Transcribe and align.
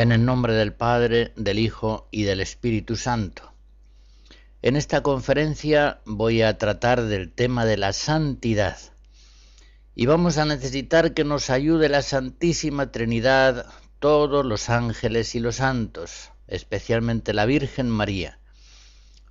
En 0.00 0.12
el 0.12 0.24
nombre 0.24 0.54
del 0.54 0.72
Padre, 0.72 1.34
del 1.36 1.58
Hijo 1.58 2.08
y 2.10 2.22
del 2.22 2.40
Espíritu 2.40 2.96
Santo. 2.96 3.52
En 4.62 4.76
esta 4.76 5.02
conferencia 5.02 6.00
voy 6.06 6.40
a 6.40 6.56
tratar 6.56 7.02
del 7.02 7.30
tema 7.30 7.66
de 7.66 7.76
la 7.76 7.92
santidad 7.92 8.78
y 9.94 10.06
vamos 10.06 10.38
a 10.38 10.46
necesitar 10.46 11.12
que 11.12 11.24
nos 11.24 11.50
ayude 11.50 11.90
la 11.90 12.00
Santísima 12.00 12.90
Trinidad, 12.90 13.66
todos 13.98 14.46
los 14.46 14.70
ángeles 14.70 15.34
y 15.34 15.40
los 15.40 15.56
santos, 15.56 16.30
especialmente 16.48 17.34
la 17.34 17.44
Virgen 17.44 17.90
María, 17.90 18.38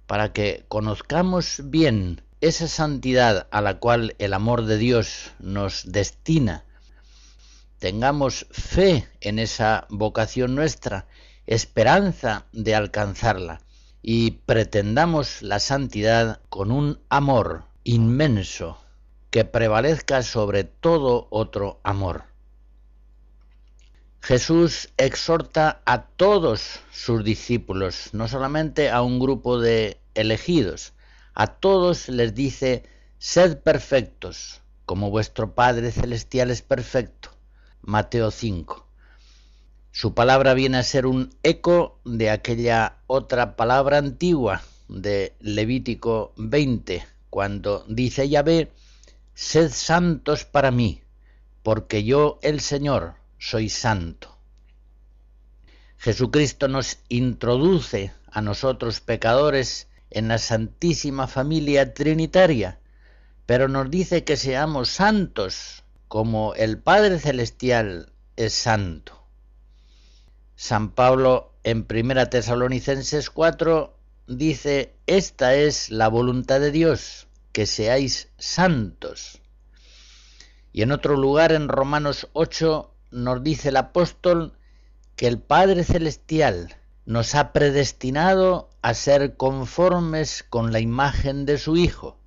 para 0.06 0.34
que 0.34 0.66
conozcamos 0.68 1.64
bien 1.64 2.22
esa 2.42 2.68
santidad 2.68 3.48
a 3.50 3.62
la 3.62 3.80
cual 3.80 4.14
el 4.20 4.36
amor 4.36 4.66
de 4.66 4.78
Dios 4.78 5.32
nos 5.40 5.92
destina 5.92 6.64
tengamos 7.80 8.46
fe 8.52 9.08
en 9.22 9.40
esa 9.40 9.88
vocación 9.90 10.54
nuestra, 10.54 11.08
esperanza 11.48 12.46
de 12.52 12.76
alcanzarla 12.76 13.62
y 14.02 14.32
pretendamos 14.32 15.42
la 15.42 15.60
santidad 15.60 16.42
con 16.50 16.72
un 16.72 17.00
amor 17.10 17.64
inmenso 17.84 18.78
que 19.32 19.46
prevalezca 19.46 20.22
sobre 20.24 20.64
todo 20.64 21.28
otro 21.32 21.80
amor. 21.84 22.26
Jesús 24.22 24.90
exhorta 24.98 25.82
a 25.86 26.04
todos 26.04 26.82
sus 26.92 27.24
discípulos, 27.24 28.10
no 28.12 28.28
solamente 28.28 28.90
a 28.90 29.02
un 29.02 29.20
grupo 29.20 29.60
de 29.60 30.02
elegidos, 30.14 30.94
a 31.34 31.48
todos 31.48 32.10
les 32.10 32.36
dice, 32.36 32.84
sed 33.18 33.60
perfectos, 33.60 34.62
como 34.86 35.10
vuestro 35.10 35.56
Padre 35.56 35.92
Celestial 35.92 36.52
es 36.52 36.62
perfecto. 36.62 37.39
Mateo 37.82 38.30
5. 38.32 38.86
Su 39.92 40.14
palabra 40.14 40.54
viene 40.54 40.78
a 40.78 40.84
ser 40.84 41.06
un 41.06 41.34
eco 41.44 42.00
de 42.06 42.30
aquella 42.30 42.98
otra 43.08 43.56
palabra 43.56 43.98
antigua 43.98 44.62
de 44.88 45.34
Levítico 45.40 46.34
20, 46.38 47.06
cuando 47.30 47.86
dice 47.88 48.30
Yahvé, 48.30 48.72
sed 49.34 49.72
santos 49.72 50.46
para 50.46 50.72
mí, 50.72 51.02
porque 51.64 52.04
yo, 52.04 52.40
el 52.42 52.60
Señor, 52.60 53.16
soy 53.38 53.70
santo. 53.70 54.38
Jesucristo 55.98 56.68
nos 56.68 57.00
introduce 57.10 58.14
a 58.32 58.42
nosotros 58.42 59.00
pecadores 59.00 59.88
en 60.12 60.28
la 60.28 60.38
santísima 60.38 61.28
familia 61.28 61.94
trinitaria, 61.94 62.80
pero 63.46 63.68
nos 63.68 63.90
dice 63.90 64.24
que 64.24 64.38
seamos 64.38 64.90
santos 64.90 65.84
como 66.10 66.56
el 66.56 66.80
Padre 66.80 67.20
Celestial 67.20 68.12
es 68.36 68.54
santo. 68.54 69.14
San 70.56 70.90
Pablo 70.90 71.54
en 71.64 71.86
1 71.88 72.30
Tesalonicenses 72.30 73.30
4 73.30 73.96
dice, 74.26 74.96
esta 75.06 75.54
es 75.54 75.92
la 75.92 76.08
voluntad 76.08 76.60
de 76.62 76.72
Dios, 76.72 77.28
que 77.52 77.68
seáis 77.68 78.30
santos. 78.40 79.40
Y 80.74 80.82
en 80.82 80.92
otro 80.92 81.16
lugar, 81.16 81.52
en 81.52 81.68
Romanos 81.68 82.28
8, 82.34 82.92
nos 83.12 83.44
dice 83.44 83.70
el 83.70 83.78
apóstol 83.78 84.54
que 85.16 85.28
el 85.28 85.38
Padre 85.38 85.84
Celestial 85.84 86.76
nos 87.06 87.36
ha 87.36 87.54
predestinado 87.54 88.72
a 88.82 88.96
ser 88.96 89.38
conformes 89.38 90.44
con 90.50 90.72
la 90.72 90.80
imagen 90.80 91.46
de 91.46 91.60
su 91.60 91.78
Hijo 91.78 92.19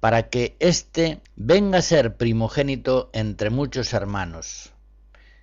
para 0.00 0.28
que 0.28 0.56
éste 0.60 1.20
venga 1.36 1.78
a 1.78 1.82
ser 1.82 2.16
primogénito 2.16 3.10
entre 3.12 3.50
muchos 3.50 3.92
hermanos. 3.92 4.72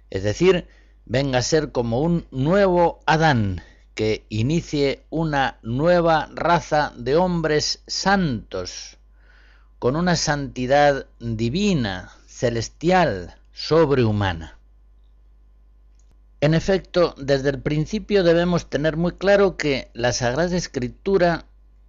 Es 0.09 0.23
decir, 0.23 0.67
venga 1.05 1.39
a 1.39 1.43
ser 1.43 1.71
como 1.71 2.01
un 2.01 2.25
nuevo 2.31 2.99
Adán 3.05 3.61
que 3.95 4.25
inicie 4.29 5.03
una 5.09 5.57
nueva 5.61 6.29
raza 6.33 6.93
de 6.97 7.16
hombres 7.16 7.81
santos, 7.88 8.97
con 9.79 9.95
una 9.95 10.16
santidad 10.16 11.07
divina, 11.19 12.11
celestial, 12.27 13.35
sobrehumana. 13.53 14.57
En 16.41 16.53
efecto, 16.53 17.16
desde 17.17 17.49
el 17.49 17.61
principio 17.61 18.23
debemos 18.23 18.69
tener 18.69 18.97
muy 18.97 19.13
claro 19.13 19.55
que 19.55 19.89
la 19.93 20.11
Sagrada 20.11 20.55
Escritura 20.55 21.45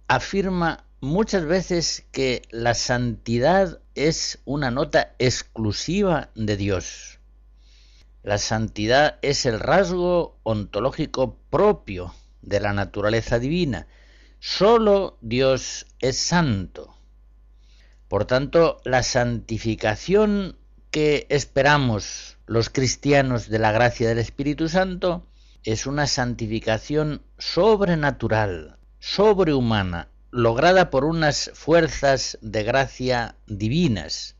afirma 0.07 0.85
muchas 1.01 1.45
veces 1.45 2.05
que 2.11 2.41
la 2.49 2.73
santidad 2.73 3.79
es 3.95 4.39
una 4.45 4.71
nota 4.71 5.13
exclusiva 5.19 6.29
de 6.35 6.57
Dios. 6.57 7.19
La 8.23 8.37
santidad 8.37 9.19
es 9.21 9.45
el 9.45 9.59
rasgo 9.59 10.37
ontológico 10.43 11.37
propio 11.49 12.13
de 12.41 12.59
la 12.59 12.73
naturaleza 12.73 13.39
divina. 13.39 13.87
Solo 14.39 15.17
Dios 15.21 15.85
es 15.99 16.17
santo. 16.17 16.95
Por 18.07 18.25
tanto, 18.25 18.81
la 18.83 19.03
santificación 19.03 20.57
que 20.91 21.27
esperamos 21.29 22.37
los 22.45 22.69
cristianos 22.69 23.49
de 23.49 23.59
la 23.59 23.71
gracia 23.71 24.07
del 24.07 24.19
Espíritu 24.19 24.69
Santo 24.69 25.27
es 25.63 25.85
una 25.85 26.07
santificación 26.07 27.21
sobrenatural, 27.37 28.77
sobrehumana, 28.99 30.07
lograda 30.37 30.91
por 30.91 31.03
unas 31.03 31.49
fuerzas 31.55 32.37
de 32.41 32.61
gracia 32.61 33.35
divinas. 33.47 34.35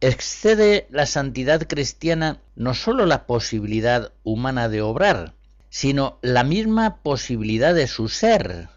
Excede 0.00 0.88
la 0.90 1.06
santidad 1.06 1.68
cristiana 1.68 2.40
no 2.56 2.74
sólo 2.74 3.06
la 3.06 3.26
posibilidad 3.26 4.12
humana 4.24 4.68
de 4.68 4.82
obrar, 4.82 5.34
sino 5.70 6.18
la 6.20 6.42
misma 6.42 6.96
posibilidad 7.04 7.76
de 7.76 7.86
su 7.86 8.08
ser. 8.08 8.68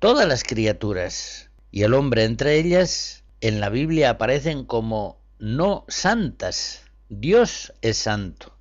Todas 0.00 0.26
las 0.26 0.42
criaturas, 0.42 1.48
y 1.70 1.84
el 1.84 1.94
hombre 1.94 2.24
entre 2.24 2.58
ellas, 2.58 3.22
en 3.40 3.60
la 3.60 3.68
Biblia 3.68 4.10
aparecen 4.10 4.64
como 4.64 5.20
no 5.38 5.84
santas. 5.86 6.82
Dios 7.08 7.72
es 7.82 7.98
santo. 7.98 8.56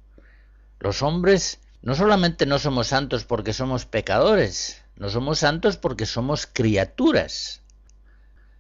Los 0.79 1.01
hombres 1.01 1.61
no 1.81 1.95
solamente 1.95 2.45
no 2.45 2.59
somos 2.59 2.90
santos 2.90 3.25
porque 3.25 3.53
somos 3.53 3.88
pecadores, 3.88 4.83
no 4.96 5.09
somos 5.09 5.40
santos 5.40 5.78
porque 5.78 6.06
somos 6.06 6.48
criaturas. 6.48 7.62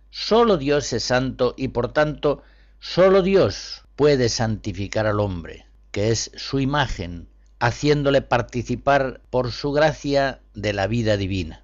Solo 0.09 0.57
Dios 0.57 0.91
es 0.93 1.03
santo 1.03 1.53
y 1.57 1.69
por 1.69 1.93
tanto 1.93 2.43
solo 2.79 3.21
Dios 3.21 3.83
puede 3.95 4.29
santificar 4.29 5.05
al 5.05 5.19
hombre, 5.19 5.67
que 5.91 6.11
es 6.11 6.31
su 6.35 6.59
imagen, 6.59 7.29
haciéndole 7.59 8.21
participar 8.21 9.21
por 9.29 9.51
su 9.51 9.71
gracia 9.71 10.41
de 10.53 10.73
la 10.73 10.87
vida 10.87 11.17
divina. 11.17 11.63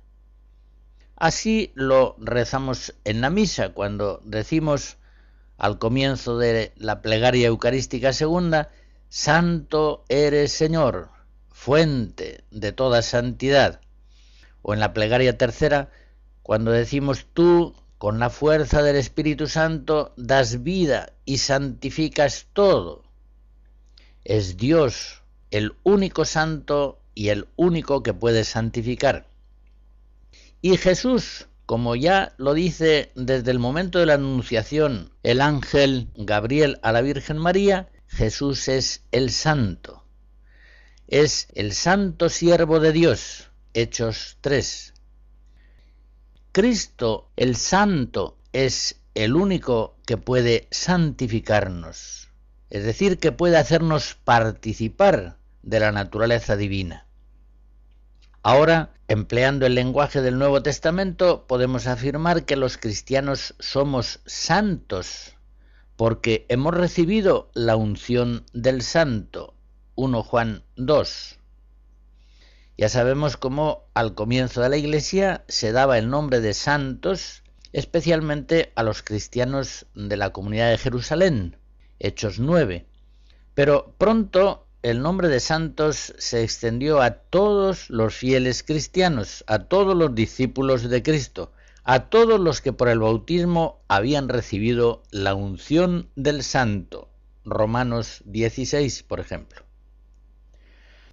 Así 1.15 1.71
lo 1.75 2.15
rezamos 2.19 2.95
en 3.03 3.21
la 3.21 3.29
misa 3.29 3.69
cuando 3.73 4.21
decimos 4.23 4.97
al 5.57 5.77
comienzo 5.77 6.37
de 6.37 6.71
la 6.77 7.01
plegaria 7.01 7.47
eucarística 7.47 8.13
segunda, 8.13 8.69
Santo 9.09 10.05
eres 10.07 10.53
Señor, 10.53 11.09
fuente 11.51 12.45
de 12.51 12.71
toda 12.71 13.01
santidad 13.01 13.81
o 14.61 14.73
en 14.73 14.79
la 14.79 14.93
plegaria 14.93 15.37
tercera, 15.37 15.89
cuando 16.43 16.71
decimos 16.71 17.27
tú, 17.33 17.75
con 17.97 18.17
la 18.17 18.29
fuerza 18.29 18.81
del 18.81 18.95
Espíritu 18.95 19.47
Santo, 19.47 20.13
das 20.15 20.63
vida 20.63 21.11
y 21.25 21.39
santificas 21.39 22.47
todo. 22.53 23.03
Es 24.23 24.57
Dios 24.57 25.21
el 25.51 25.73
único 25.83 26.25
santo 26.25 27.01
y 27.13 27.29
el 27.29 27.47
único 27.55 28.01
que 28.01 28.13
puede 28.13 28.45
santificar. 28.45 29.27
Y 30.61 30.77
Jesús, 30.77 31.47
como 31.65 31.95
ya 31.95 32.33
lo 32.37 32.53
dice 32.53 33.11
desde 33.15 33.51
el 33.51 33.59
momento 33.59 33.99
de 33.99 34.05
la 34.05 34.13
anunciación 34.15 35.11
el 35.23 35.41
ángel 35.41 36.07
Gabriel 36.15 36.79
a 36.81 36.91
la 36.91 37.01
Virgen 37.01 37.37
María, 37.37 37.89
Jesús 38.07 38.67
es 38.67 39.03
el 39.11 39.29
santo. 39.31 40.03
Es 41.07 41.47
el 41.53 41.73
santo 41.73 42.29
siervo 42.29 42.79
de 42.79 42.91
Dios, 42.91 43.48
Hechos 43.73 44.37
3. 44.41 44.93
Cristo 46.51 47.29
el 47.35 47.55
Santo 47.55 48.37
es 48.51 48.99
el 49.13 49.35
único 49.35 49.95
que 50.07 50.17
puede 50.17 50.67
santificarnos, 50.71 52.29
es 52.71 52.83
decir, 52.83 53.19
que 53.19 53.31
puede 53.31 53.57
hacernos 53.57 54.15
participar 54.23 55.37
de 55.61 55.79
la 55.79 55.91
naturaleza 55.91 56.55
divina. 56.55 57.05
Ahora, 58.41 58.93
empleando 59.07 59.67
el 59.67 59.75
lenguaje 59.75 60.21
del 60.21 60.39
Nuevo 60.39 60.63
Testamento, 60.63 61.45
podemos 61.45 61.85
afirmar 61.85 62.45
que 62.45 62.55
los 62.55 62.77
cristianos 62.77 63.53
somos 63.59 64.21
santos, 64.25 65.35
porque 65.95 66.45
hemos 66.49 66.73
recibido 66.73 67.51
la 67.53 67.75
unción 67.75 68.45
del 68.53 68.81
santo. 68.81 69.53
1 69.95 70.23
Juan 70.23 70.63
2. 70.77 71.38
Ya 72.79 72.87
sabemos 72.87 73.35
cómo 73.35 73.83
al 73.93 74.15
comienzo 74.15 74.61
de 74.61 74.69
la 74.69 74.77
Iglesia 74.77 75.43
se 75.49 75.73
daba 75.73 75.97
el 75.97 76.09
nombre 76.09 76.39
de 76.39 76.53
santos, 76.53 77.43
especialmente 77.73 78.71
a 78.73 78.83
los 78.83 79.03
cristianos 79.03 79.85
de 79.95 80.15
la 80.15 80.31
comunidad 80.31 80.69
de 80.69 80.77
Jerusalén, 80.77 81.57
Hechos 81.99 82.39
9. 82.39 82.85
Pero 83.53 83.93
pronto 83.97 84.65
el 84.81 85.01
nombre 85.01 85.27
de 85.27 85.41
santos 85.41 86.13
se 86.19 86.41
extendió 86.41 87.01
a 87.01 87.15
todos 87.15 87.89
los 87.89 88.15
fieles 88.15 88.63
cristianos, 88.63 89.43
a 89.47 89.65
todos 89.65 89.93
los 89.93 90.15
discípulos 90.15 90.89
de 90.89 91.03
Cristo, 91.03 91.51
a 91.83 92.07
todos 92.07 92.39
los 92.39 92.61
que 92.61 92.71
por 92.71 92.87
el 92.87 92.99
bautismo 92.99 93.81
habían 93.89 94.29
recibido 94.29 95.03
la 95.11 95.35
unción 95.35 96.07
del 96.15 96.43
santo. 96.43 97.09
Romanos 97.43 98.21
16, 98.23 99.03
por 99.03 99.19
ejemplo. 99.19 99.63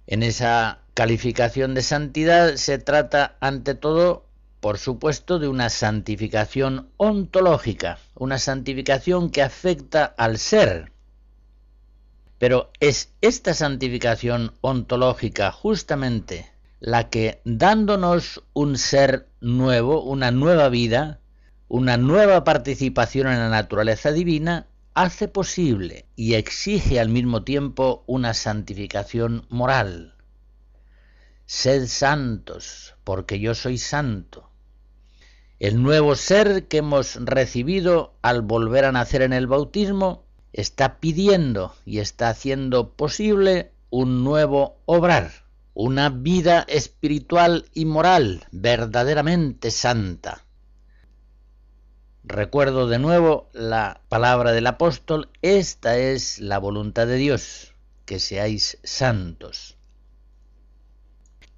En 0.09 0.23
esa 0.23 0.86
calificación 0.97 1.75
de 1.75 1.83
santidad 1.83 2.55
se 2.55 2.79
trata 2.79 3.37
ante 3.39 3.75
todo, 3.75 4.25
por 4.59 4.79
supuesto, 4.79 5.37
de 5.37 5.47
una 5.47 5.69
santificación 5.69 6.89
ontológica, 6.97 7.99
una 8.15 8.39
santificación 8.39 9.29
que 9.29 9.43
afecta 9.43 10.05
al 10.05 10.39
ser. 10.39 10.91
Pero 12.39 12.71
es 12.79 13.11
esta 13.21 13.53
santificación 13.53 14.53
ontológica 14.61 15.51
justamente 15.51 16.51
la 16.79 17.11
que, 17.11 17.41
dándonos 17.45 18.43
un 18.53 18.75
ser 18.79 19.27
nuevo, 19.39 20.01
una 20.01 20.31
nueva 20.31 20.67
vida, 20.69 21.19
una 21.67 21.97
nueva 21.97 22.43
participación 22.43 23.27
en 23.27 23.37
la 23.37 23.49
naturaleza 23.49 24.11
divina, 24.11 24.65
hace 24.95 25.27
posible 25.27 26.07
y 26.15 26.33
exige 26.33 26.99
al 26.99 27.09
mismo 27.09 27.43
tiempo 27.43 28.03
una 28.07 28.33
santificación 28.33 29.45
moral. 29.49 30.16
Sed 31.47 31.87
santos, 31.87 32.93
porque 33.03 33.39
yo 33.39 33.55
soy 33.55 33.79
santo. 33.79 34.51
El 35.57 35.81
nuevo 35.81 36.15
ser 36.15 36.67
que 36.67 36.77
hemos 36.77 37.15
recibido 37.15 38.13
al 38.21 38.43
volver 38.43 38.85
a 38.85 38.91
nacer 38.91 39.23
en 39.23 39.33
el 39.33 39.47
bautismo 39.47 40.23
está 40.53 40.99
pidiendo 40.99 41.73
y 41.85 41.97
está 41.97 42.29
haciendo 42.29 42.93
posible 42.93 43.71
un 43.89 44.23
nuevo 44.23 44.77
obrar, 44.85 45.31
una 45.73 46.09
vida 46.09 46.63
espiritual 46.67 47.65
y 47.73 47.85
moral 47.85 48.45
verdaderamente 48.51 49.71
santa 49.71 50.43
Recuerdo 52.29 52.89
de 52.89 52.99
nuevo 52.99 53.49
la 53.53 54.01
palabra 54.09 54.51
del 54.51 54.67
apóstol, 54.67 55.29
esta 55.41 55.97
es 55.97 56.39
la 56.39 56.57
voluntad 56.57 57.07
de 57.07 57.15
Dios, 57.15 57.73
que 58.03 58.19
seáis 58.19 58.79
santos. 58.83 59.76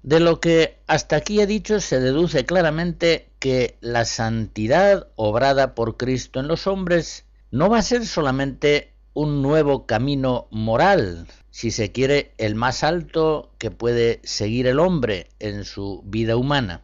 De 0.02 0.18
lo 0.18 0.40
que 0.40 0.78
hasta 0.86 1.16
aquí 1.16 1.40
he 1.40 1.46
dicho 1.46 1.80
se 1.80 2.00
deduce 2.00 2.46
claramente 2.46 3.28
que 3.38 3.76
la 3.80 4.06
santidad 4.06 5.08
obrada 5.14 5.74
por 5.74 5.98
Cristo 5.98 6.40
en 6.40 6.48
los 6.48 6.66
hombres 6.66 7.26
no 7.50 7.68
va 7.68 7.78
a 7.78 7.82
ser 7.82 8.06
solamente 8.06 8.94
un 9.12 9.42
nuevo 9.42 9.86
camino 9.86 10.48
moral, 10.50 11.26
si 11.50 11.70
se 11.70 11.92
quiere 11.92 12.32
el 12.38 12.54
más 12.54 12.82
alto 12.82 13.52
que 13.58 13.70
puede 13.70 14.20
seguir 14.22 14.66
el 14.66 14.78
hombre 14.78 15.28
en 15.38 15.64
su 15.64 16.02
vida 16.06 16.36
humana. 16.36 16.82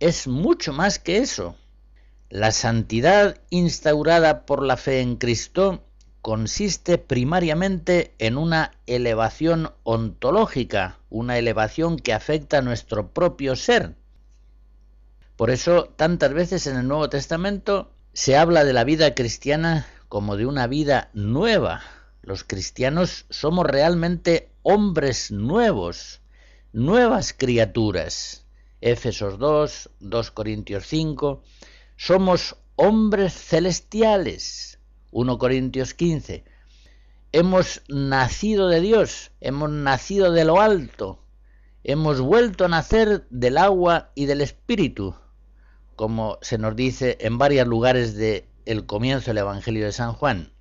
Es 0.00 0.26
mucho 0.26 0.72
más 0.72 0.98
que 0.98 1.18
eso 1.18 1.56
la 2.28 2.50
santidad 2.50 3.40
instaurada 3.50 4.46
por 4.46 4.62
la 4.62 4.76
fe 4.76 5.00
en 5.00 5.16
Cristo 5.16 5.84
consiste 6.26 6.98
primariamente 6.98 8.12
en 8.18 8.36
una 8.36 8.72
elevación 8.88 9.70
ontológica, 9.84 10.98
una 11.08 11.38
elevación 11.38 12.00
que 12.00 12.12
afecta 12.12 12.58
a 12.58 12.62
nuestro 12.62 13.12
propio 13.12 13.54
ser. 13.54 13.94
Por 15.36 15.50
eso 15.50 15.84
tantas 15.94 16.34
veces 16.34 16.66
en 16.66 16.78
el 16.78 16.88
Nuevo 16.88 17.08
Testamento 17.08 17.92
se 18.12 18.36
habla 18.36 18.64
de 18.64 18.72
la 18.72 18.82
vida 18.82 19.14
cristiana 19.14 19.86
como 20.08 20.36
de 20.36 20.46
una 20.46 20.66
vida 20.66 21.10
nueva. 21.14 21.82
Los 22.22 22.42
cristianos 22.42 23.26
somos 23.30 23.64
realmente 23.64 24.50
hombres 24.62 25.30
nuevos, 25.30 26.22
nuevas 26.72 27.34
criaturas. 27.34 28.44
Éfesos 28.80 29.38
2, 29.38 29.90
2 30.00 30.30
Corintios 30.32 30.86
5, 30.88 31.44
somos 31.94 32.56
hombres 32.74 33.32
celestiales. 33.32 34.75
1 35.16 35.38
Corintios 35.38 35.94
15. 35.94 36.44
Hemos 37.32 37.80
nacido 37.88 38.68
de 38.68 38.82
Dios, 38.82 39.30
hemos 39.40 39.70
nacido 39.70 40.30
de 40.30 40.44
lo 40.44 40.60
alto, 40.60 41.24
hemos 41.84 42.20
vuelto 42.20 42.66
a 42.66 42.68
nacer 42.68 43.26
del 43.30 43.56
agua 43.56 44.10
y 44.14 44.26
del 44.26 44.42
espíritu, 44.42 45.14
como 45.96 46.36
se 46.42 46.58
nos 46.58 46.76
dice 46.76 47.16
en 47.20 47.38
varios 47.38 47.66
lugares 47.66 48.14
del 48.14 48.44
el 48.66 48.84
comienzo 48.84 49.30
del 49.30 49.38
Evangelio 49.38 49.86
de 49.86 49.92
San 49.92 50.12
Juan. 50.12 50.52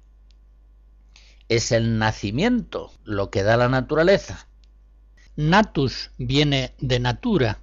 Es 1.49 1.73
el 1.73 1.99
nacimiento 1.99 2.93
lo 3.03 3.31
que 3.31 3.43
da 3.43 3.57
la 3.57 3.67
naturaleza. 3.67 4.47
Natus 5.35 6.11
viene 6.17 6.73
de 6.79 7.01
natura 7.01 7.59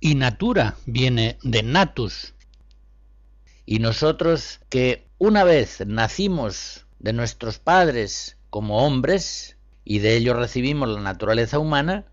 y 0.00 0.16
natura 0.16 0.74
viene 0.86 1.38
de 1.44 1.62
natus, 1.62 2.34
y 3.70 3.78
nosotros 3.78 4.58
que 4.68 5.06
una 5.18 5.44
vez 5.44 5.86
nacimos 5.86 6.86
de 6.98 7.12
nuestros 7.12 7.60
padres 7.60 8.36
como 8.50 8.84
hombres 8.84 9.58
y 9.84 10.00
de 10.00 10.16
ellos 10.16 10.34
recibimos 10.34 10.88
la 10.88 11.00
naturaleza 11.00 11.60
humana, 11.60 12.06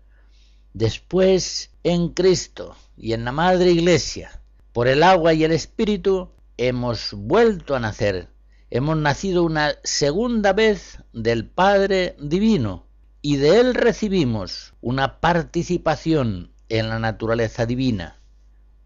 después 0.72 1.72
en 1.82 2.10
Cristo 2.10 2.76
y 2.96 3.12
en 3.12 3.24
la 3.24 3.32
Madre 3.32 3.72
Iglesia, 3.72 4.40
por 4.72 4.86
el 4.86 5.02
agua 5.02 5.34
y 5.34 5.42
el 5.42 5.50
Espíritu, 5.50 6.30
hemos 6.58 7.12
vuelto 7.12 7.74
a 7.74 7.80
nacer, 7.80 8.28
hemos 8.70 8.96
nacido 8.96 9.42
una 9.42 9.74
segunda 9.82 10.52
vez 10.52 11.02
del 11.12 11.44
Padre 11.44 12.14
Divino 12.20 12.86
y 13.20 13.34
de 13.34 13.58
Él 13.58 13.74
recibimos 13.74 14.74
una 14.80 15.18
participación 15.18 16.52
en 16.68 16.88
la 16.88 17.00
naturaleza 17.00 17.66
divina. 17.66 18.20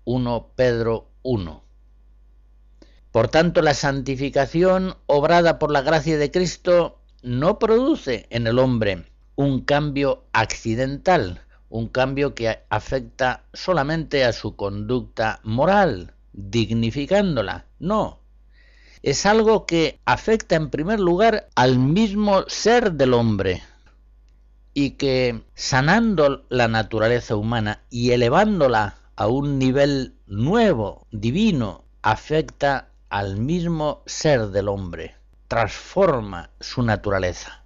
1 0.05 0.53
Pedro 0.57 1.11
1. 1.21 1.72
Por 3.13 3.29
tanto, 3.29 3.61
la 3.61 3.75
santificación 3.75 4.97
obrada 5.07 5.59
por 5.59 5.71
la 5.71 5.83
gracia 5.83 6.17
de 6.17 6.31
Cristo 6.31 6.99
no 7.23 7.59
produce 7.59 8.27
en 8.31 8.47
el 8.47 8.59
hombre 8.59 9.05
un 9.37 9.61
cambio 9.61 10.25
accidental, 10.33 11.43
un 11.69 11.89
cambio 11.89 12.35
que 12.35 12.61
afecta 12.71 13.45
solamente 13.53 14.25
a 14.25 14.33
su 14.33 14.57
conducta 14.57 15.41
moral, 15.43 16.15
dignificándola. 16.33 17.67
No. 17.79 18.19
Es 19.03 19.27
algo 19.27 19.67
que 19.67 19.99
afecta 20.07 20.57
en 20.57 20.71
primer 20.71 20.99
lugar 20.99 21.49
al 21.55 21.79
mismo 21.79 22.45
ser 22.49 22.93
del 22.93 23.13
hombre 23.13 23.63
y 24.73 24.93
que 24.93 25.43
sanando 25.55 26.47
la 26.49 26.67
naturaleza 26.69 27.37
humana 27.37 27.83
y 27.91 28.13
elevándola 28.13 28.97
a 29.17 29.27
un 29.27 29.59
nivel 29.59 30.15
nuevo, 30.27 31.07
divino, 31.11 31.85
afecta 32.01 32.89
al 33.13 33.37
mismo 33.37 34.03
ser 34.07 34.49
del 34.49 34.69
hombre, 34.69 35.17
transforma 35.47 36.49
su 36.61 36.83
naturaleza. 36.83 37.63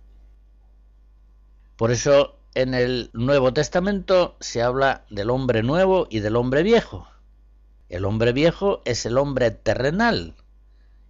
Por 1.76 1.92
eso 1.92 2.40
en 2.56 2.74
el 2.74 3.10
Nuevo 3.12 3.52
Testamento 3.52 4.36
se 4.40 4.60
habla 4.60 5.04
del 5.08 5.30
hombre 5.30 5.62
nuevo 5.62 6.08
y 6.10 6.18
del 6.18 6.34
hombre 6.34 6.64
viejo. 6.64 7.06
El 7.88 8.06
hombre 8.06 8.32
viejo 8.32 8.82
es 8.84 9.06
el 9.06 9.16
hombre 9.18 9.52
terrenal, 9.52 10.34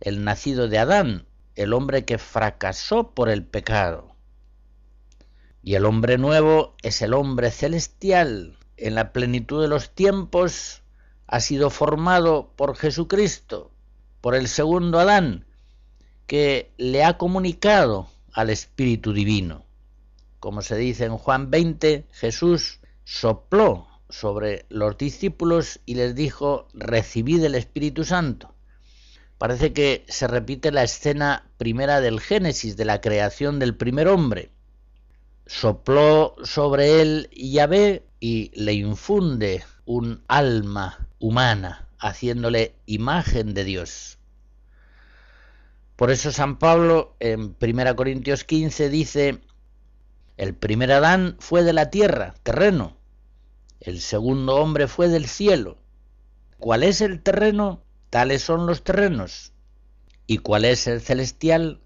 el 0.00 0.22
nacido 0.22 0.68
de 0.68 0.80
Adán, 0.80 1.26
el 1.54 1.72
hombre 1.72 2.04
que 2.04 2.18
fracasó 2.18 3.12
por 3.14 3.30
el 3.30 3.42
pecado. 3.42 4.16
Y 5.62 5.76
el 5.76 5.86
hombre 5.86 6.18
nuevo 6.18 6.76
es 6.82 7.00
el 7.00 7.14
hombre 7.14 7.50
celestial, 7.50 8.58
en 8.76 8.96
la 8.96 9.14
plenitud 9.14 9.62
de 9.62 9.68
los 9.68 9.94
tiempos 9.94 10.82
ha 11.26 11.40
sido 11.40 11.70
formado 11.70 12.52
por 12.54 12.76
Jesucristo, 12.76 13.70
por 14.26 14.34
el 14.34 14.48
segundo 14.48 14.98
Adán, 14.98 15.44
que 16.26 16.72
le 16.78 17.04
ha 17.04 17.16
comunicado 17.16 18.08
al 18.32 18.50
Espíritu 18.50 19.12
Divino. 19.12 19.64
Como 20.40 20.62
se 20.62 20.74
dice 20.74 21.04
en 21.04 21.16
Juan 21.16 21.48
20, 21.52 22.08
Jesús 22.10 22.80
sopló 23.04 23.86
sobre 24.08 24.66
los 24.68 24.98
discípulos 24.98 25.78
y 25.86 25.94
les 25.94 26.16
dijo, 26.16 26.66
recibid 26.74 27.44
el 27.44 27.54
Espíritu 27.54 28.02
Santo. 28.02 28.52
Parece 29.38 29.72
que 29.72 30.04
se 30.08 30.26
repite 30.26 30.72
la 30.72 30.82
escena 30.82 31.48
primera 31.56 32.00
del 32.00 32.18
Génesis, 32.18 32.76
de 32.76 32.84
la 32.84 33.00
creación 33.00 33.60
del 33.60 33.76
primer 33.76 34.08
hombre. 34.08 34.50
sopló 35.46 36.34
sobre 36.42 37.00
él 37.00 37.30
Yahvé 37.32 38.04
y 38.18 38.50
le 38.60 38.72
infunde 38.72 39.62
un 39.86 40.22
alma 40.28 41.08
humana, 41.18 41.88
haciéndole 41.98 42.74
imagen 42.84 43.54
de 43.54 43.64
Dios. 43.64 44.18
Por 45.96 46.10
eso 46.10 46.30
San 46.30 46.58
Pablo 46.58 47.16
en 47.20 47.56
1 47.58 47.96
Corintios 47.96 48.44
15 48.44 48.90
dice, 48.90 49.40
el 50.36 50.54
primer 50.54 50.92
Adán 50.92 51.36
fue 51.38 51.62
de 51.62 51.72
la 51.72 51.88
tierra, 51.90 52.34
terreno, 52.42 52.96
el 53.80 54.00
segundo 54.00 54.56
hombre 54.56 54.88
fue 54.88 55.08
del 55.08 55.26
cielo. 55.26 55.78
¿Cuál 56.58 56.82
es 56.82 57.00
el 57.00 57.22
terreno? 57.22 57.82
Tales 58.10 58.42
son 58.42 58.66
los 58.66 58.82
terrenos. 58.82 59.52
¿Y 60.26 60.38
cuál 60.38 60.64
es 60.64 60.86
el 60.86 61.00
celestial? 61.00 61.80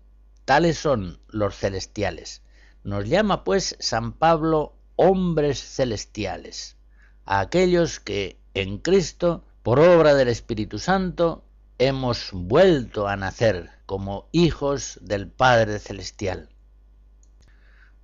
Tales 0.45 0.79
son 0.79 1.21
los 1.29 1.57
celestiales. 1.57 2.43
Nos 2.85 3.07
llama 3.09 3.45
pues 3.45 3.77
San 3.81 4.13
Pablo 4.13 4.75
hombres 4.97 5.63
celestiales, 5.63 6.77
a 7.31 7.39
aquellos 7.39 8.01
que 8.01 8.41
en 8.55 8.79
Cristo, 8.79 9.45
por 9.63 9.79
obra 9.79 10.17
del 10.17 10.27
Espíritu 10.27 10.81
Santo, 10.81 11.45
hemos 11.79 12.31
vuelto 12.33 13.07
a 13.07 13.15
nacer 13.15 13.71
como 13.87 14.27
hijos 14.33 14.99
del 15.01 15.29
Padre 15.29 15.79
Celestial. 15.79 16.49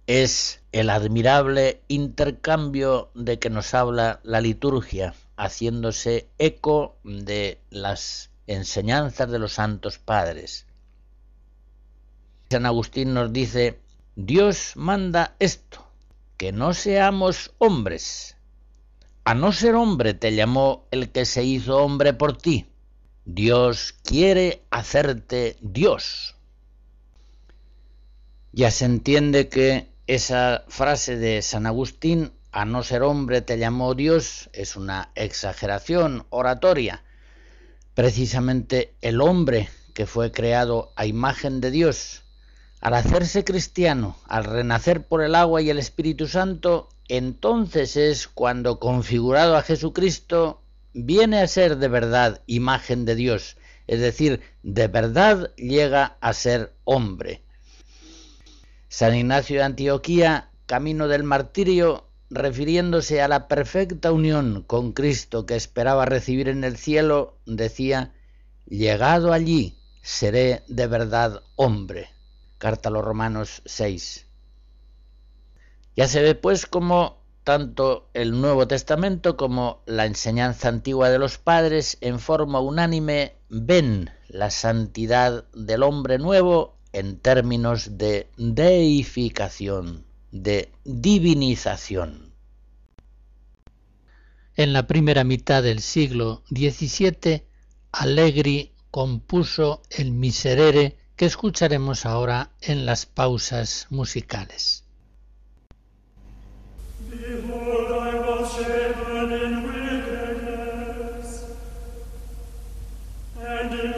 Es 0.06 0.60
el 0.70 0.90
admirable 0.90 1.82
intercambio 1.88 3.10
de 3.16 3.40
que 3.40 3.50
nos 3.50 3.74
habla 3.74 4.20
la 4.22 4.40
liturgia, 4.40 5.12
haciéndose 5.36 6.28
eco 6.38 6.96
de 7.02 7.60
las 7.70 8.30
enseñanzas 8.46 9.28
de 9.28 9.40
los 9.40 9.54
santos 9.54 9.98
padres. 9.98 10.66
San 12.48 12.64
Agustín 12.64 13.12
nos 13.12 13.32
dice, 13.32 13.80
Dios 14.14 14.74
manda 14.76 15.34
esto, 15.40 15.84
que 16.36 16.52
no 16.52 16.74
seamos 16.74 17.52
hombres. 17.58 18.35
A 19.26 19.34
no 19.34 19.50
ser 19.50 19.74
hombre 19.74 20.14
te 20.14 20.36
llamó 20.36 20.86
el 20.92 21.10
que 21.10 21.24
se 21.24 21.42
hizo 21.42 21.78
hombre 21.78 22.12
por 22.14 22.38
ti. 22.38 22.66
Dios 23.24 23.92
quiere 24.04 24.62
hacerte 24.70 25.56
Dios. 25.60 26.36
Ya 28.52 28.70
se 28.70 28.84
entiende 28.84 29.48
que 29.48 29.88
esa 30.06 30.62
frase 30.68 31.16
de 31.16 31.42
San 31.42 31.66
Agustín, 31.66 32.30
a 32.52 32.64
no 32.66 32.84
ser 32.84 33.02
hombre 33.02 33.40
te 33.40 33.58
llamó 33.58 33.96
Dios, 33.96 34.48
es 34.52 34.76
una 34.76 35.10
exageración 35.16 36.24
oratoria. 36.30 37.02
Precisamente 37.94 38.94
el 39.00 39.20
hombre 39.20 39.68
que 39.92 40.06
fue 40.06 40.30
creado 40.30 40.92
a 40.94 41.04
imagen 41.04 41.60
de 41.60 41.72
Dios, 41.72 42.22
al 42.80 42.94
hacerse 42.94 43.42
cristiano, 43.42 44.16
al 44.28 44.44
renacer 44.44 45.02
por 45.02 45.20
el 45.24 45.34
agua 45.34 45.62
y 45.62 45.70
el 45.70 45.78
Espíritu 45.78 46.28
Santo, 46.28 46.90
entonces 47.08 47.96
es 47.96 48.28
cuando 48.28 48.78
configurado 48.78 49.56
a 49.56 49.62
Jesucristo 49.62 50.62
viene 50.92 51.40
a 51.40 51.46
ser 51.46 51.76
de 51.76 51.88
verdad 51.88 52.42
imagen 52.46 53.04
de 53.04 53.14
Dios, 53.14 53.56
es 53.86 54.00
decir, 54.00 54.40
de 54.62 54.88
verdad 54.88 55.54
llega 55.56 56.16
a 56.20 56.32
ser 56.32 56.74
hombre. 56.84 57.42
San 58.88 59.14
Ignacio 59.14 59.58
de 59.58 59.64
Antioquía, 59.64 60.50
camino 60.66 61.06
del 61.06 61.22
martirio, 61.22 62.08
refiriéndose 62.30 63.20
a 63.20 63.28
la 63.28 63.46
perfecta 63.46 64.10
unión 64.10 64.64
con 64.66 64.92
Cristo 64.92 65.46
que 65.46 65.54
esperaba 65.54 66.06
recibir 66.06 66.48
en 66.48 66.64
el 66.64 66.76
cielo, 66.76 67.38
decía, 67.46 68.14
llegado 68.66 69.32
allí 69.32 69.76
seré 70.02 70.62
de 70.68 70.86
verdad 70.86 71.42
hombre. 71.56 72.08
Carta 72.58 72.88
a 72.88 72.92
los 72.92 73.04
Romanos 73.04 73.62
6. 73.66 74.25
Ya 75.96 76.08
se 76.08 76.20
ve 76.20 76.34
pues 76.34 76.66
como 76.66 77.22
tanto 77.42 78.10
el 78.12 78.38
Nuevo 78.38 78.68
Testamento 78.68 79.36
como 79.36 79.82
la 79.86 80.04
enseñanza 80.04 80.68
antigua 80.68 81.08
de 81.08 81.18
los 81.18 81.38
padres 81.38 81.96
en 82.02 82.18
forma 82.18 82.60
unánime 82.60 83.36
ven 83.48 84.10
la 84.28 84.50
santidad 84.50 85.48
del 85.54 85.82
hombre 85.82 86.18
nuevo 86.18 86.76
en 86.92 87.18
términos 87.18 87.96
de 87.96 88.28
deificación, 88.36 90.04
de 90.32 90.70
divinización. 90.84 92.34
En 94.54 94.72
la 94.72 94.86
primera 94.86 95.24
mitad 95.24 95.62
del 95.62 95.80
siglo 95.80 96.42
XVII, 96.50 97.44
Allegri 97.92 98.72
compuso 98.90 99.82
el 99.90 100.12
Miserere 100.12 100.98
que 101.16 101.26
escucharemos 101.26 102.04
ahora 102.04 102.50
en 102.60 102.86
las 102.86 103.06
pausas 103.06 103.86
musicales. 103.88 104.85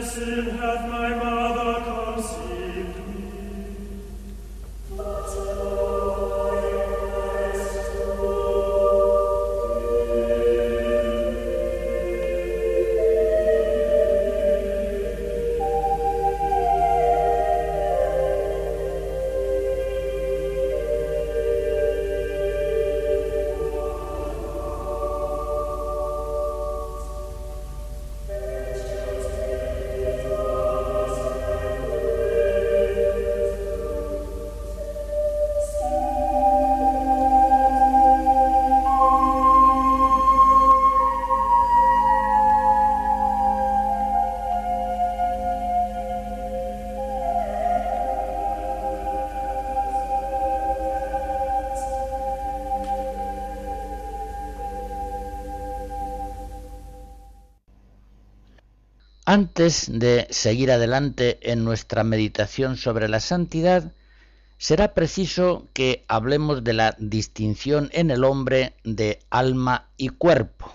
sin 0.09 0.49
hath 0.57 0.88
Antes 59.31 59.91
de 59.91 60.25
seguir 60.31 60.71
adelante 60.71 61.37
en 61.51 61.63
nuestra 61.63 62.03
meditación 62.03 62.77
sobre 62.77 63.07
la 63.07 63.19
santidad, 63.19 63.93
será 64.57 64.95
preciso 64.95 65.67
que 65.73 66.03
hablemos 66.07 66.63
de 66.63 66.73
la 66.73 66.95
distinción 66.97 67.91
en 67.93 68.09
el 68.09 68.23
hombre 68.23 68.73
de 68.83 69.19
alma 69.29 69.87
y 69.97 70.09
cuerpo. 70.09 70.73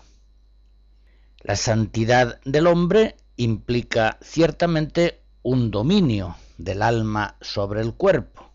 La 1.40 1.56
santidad 1.56 2.40
del 2.44 2.68
hombre 2.68 3.16
implica 3.34 4.18
ciertamente 4.22 5.18
un 5.42 5.72
dominio 5.72 6.36
del 6.56 6.82
alma 6.82 7.34
sobre 7.40 7.80
el 7.80 7.92
cuerpo, 7.94 8.52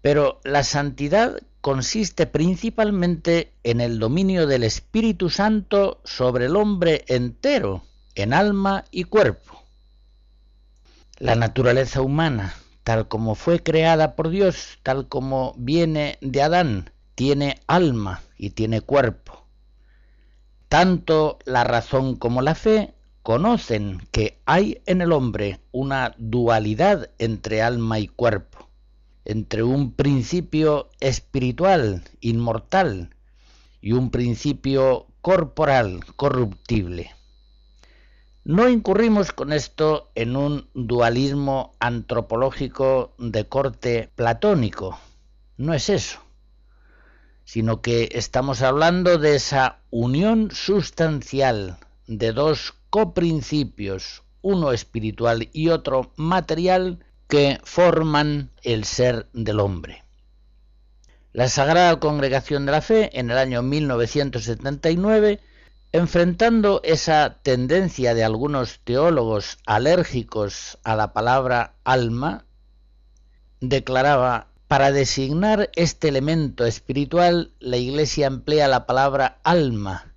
pero 0.00 0.40
la 0.42 0.64
santidad 0.64 1.38
consiste 1.60 2.26
principalmente 2.26 3.52
en 3.62 3.82
el 3.82 3.98
dominio 3.98 4.46
del 4.46 4.62
Espíritu 4.62 5.28
Santo 5.28 6.00
sobre 6.02 6.46
el 6.46 6.56
hombre 6.56 7.04
entero 7.08 7.82
en 8.16 8.32
alma 8.32 8.84
y 8.90 9.04
cuerpo. 9.04 9.62
La 11.18 11.36
naturaleza 11.36 12.02
humana, 12.02 12.54
tal 12.82 13.08
como 13.08 13.34
fue 13.34 13.62
creada 13.62 14.16
por 14.16 14.30
Dios, 14.30 14.78
tal 14.82 15.08
como 15.08 15.54
viene 15.56 16.18
de 16.20 16.42
Adán, 16.42 16.90
tiene 17.14 17.60
alma 17.66 18.22
y 18.36 18.50
tiene 18.50 18.80
cuerpo. 18.80 19.44
Tanto 20.68 21.38
la 21.44 21.62
razón 21.64 22.16
como 22.16 22.42
la 22.42 22.54
fe 22.54 22.92
conocen 23.22 24.02
que 24.10 24.38
hay 24.44 24.82
en 24.86 25.00
el 25.00 25.12
hombre 25.12 25.60
una 25.72 26.14
dualidad 26.18 27.10
entre 27.18 27.62
alma 27.62 27.98
y 27.98 28.08
cuerpo, 28.08 28.68
entre 29.24 29.62
un 29.62 29.92
principio 29.92 30.90
espiritual, 31.00 32.02
inmortal, 32.20 33.10
y 33.80 33.92
un 33.92 34.10
principio 34.10 35.06
corporal, 35.20 36.00
corruptible. 36.16 37.12
No 38.48 38.68
incurrimos 38.68 39.32
con 39.32 39.52
esto 39.52 40.12
en 40.14 40.36
un 40.36 40.68
dualismo 40.72 41.74
antropológico 41.80 43.12
de 43.18 43.48
corte 43.48 44.08
platónico, 44.14 45.00
no 45.56 45.74
es 45.74 45.90
eso, 45.90 46.20
sino 47.42 47.82
que 47.82 48.08
estamos 48.12 48.62
hablando 48.62 49.18
de 49.18 49.34
esa 49.34 49.80
unión 49.90 50.52
sustancial 50.52 51.78
de 52.06 52.30
dos 52.30 52.74
coprincipios, 52.88 54.22
uno 54.42 54.70
espiritual 54.70 55.48
y 55.52 55.70
otro 55.70 56.12
material, 56.14 57.04
que 57.26 57.58
forman 57.64 58.52
el 58.62 58.84
ser 58.84 59.26
del 59.32 59.58
hombre. 59.58 60.04
La 61.32 61.48
Sagrada 61.48 61.98
Congregación 61.98 62.64
de 62.64 62.70
la 62.70 62.80
Fe, 62.80 63.18
en 63.18 63.28
el 63.28 63.38
año 63.38 63.62
1979, 63.62 65.40
enfrentando 65.96 66.82
esa 66.84 67.38
tendencia 67.42 68.12
de 68.12 68.22
algunos 68.22 68.80
teólogos 68.84 69.56
alérgicos 69.64 70.76
a 70.84 70.94
la 70.94 71.14
palabra 71.14 71.76
alma, 71.84 72.44
declaraba, 73.60 74.48
para 74.68 74.92
designar 74.92 75.70
este 75.74 76.08
elemento 76.08 76.66
espiritual, 76.66 77.52
la 77.60 77.78
Iglesia 77.78 78.26
emplea 78.26 78.68
la 78.68 78.84
palabra 78.84 79.38
alma, 79.42 80.12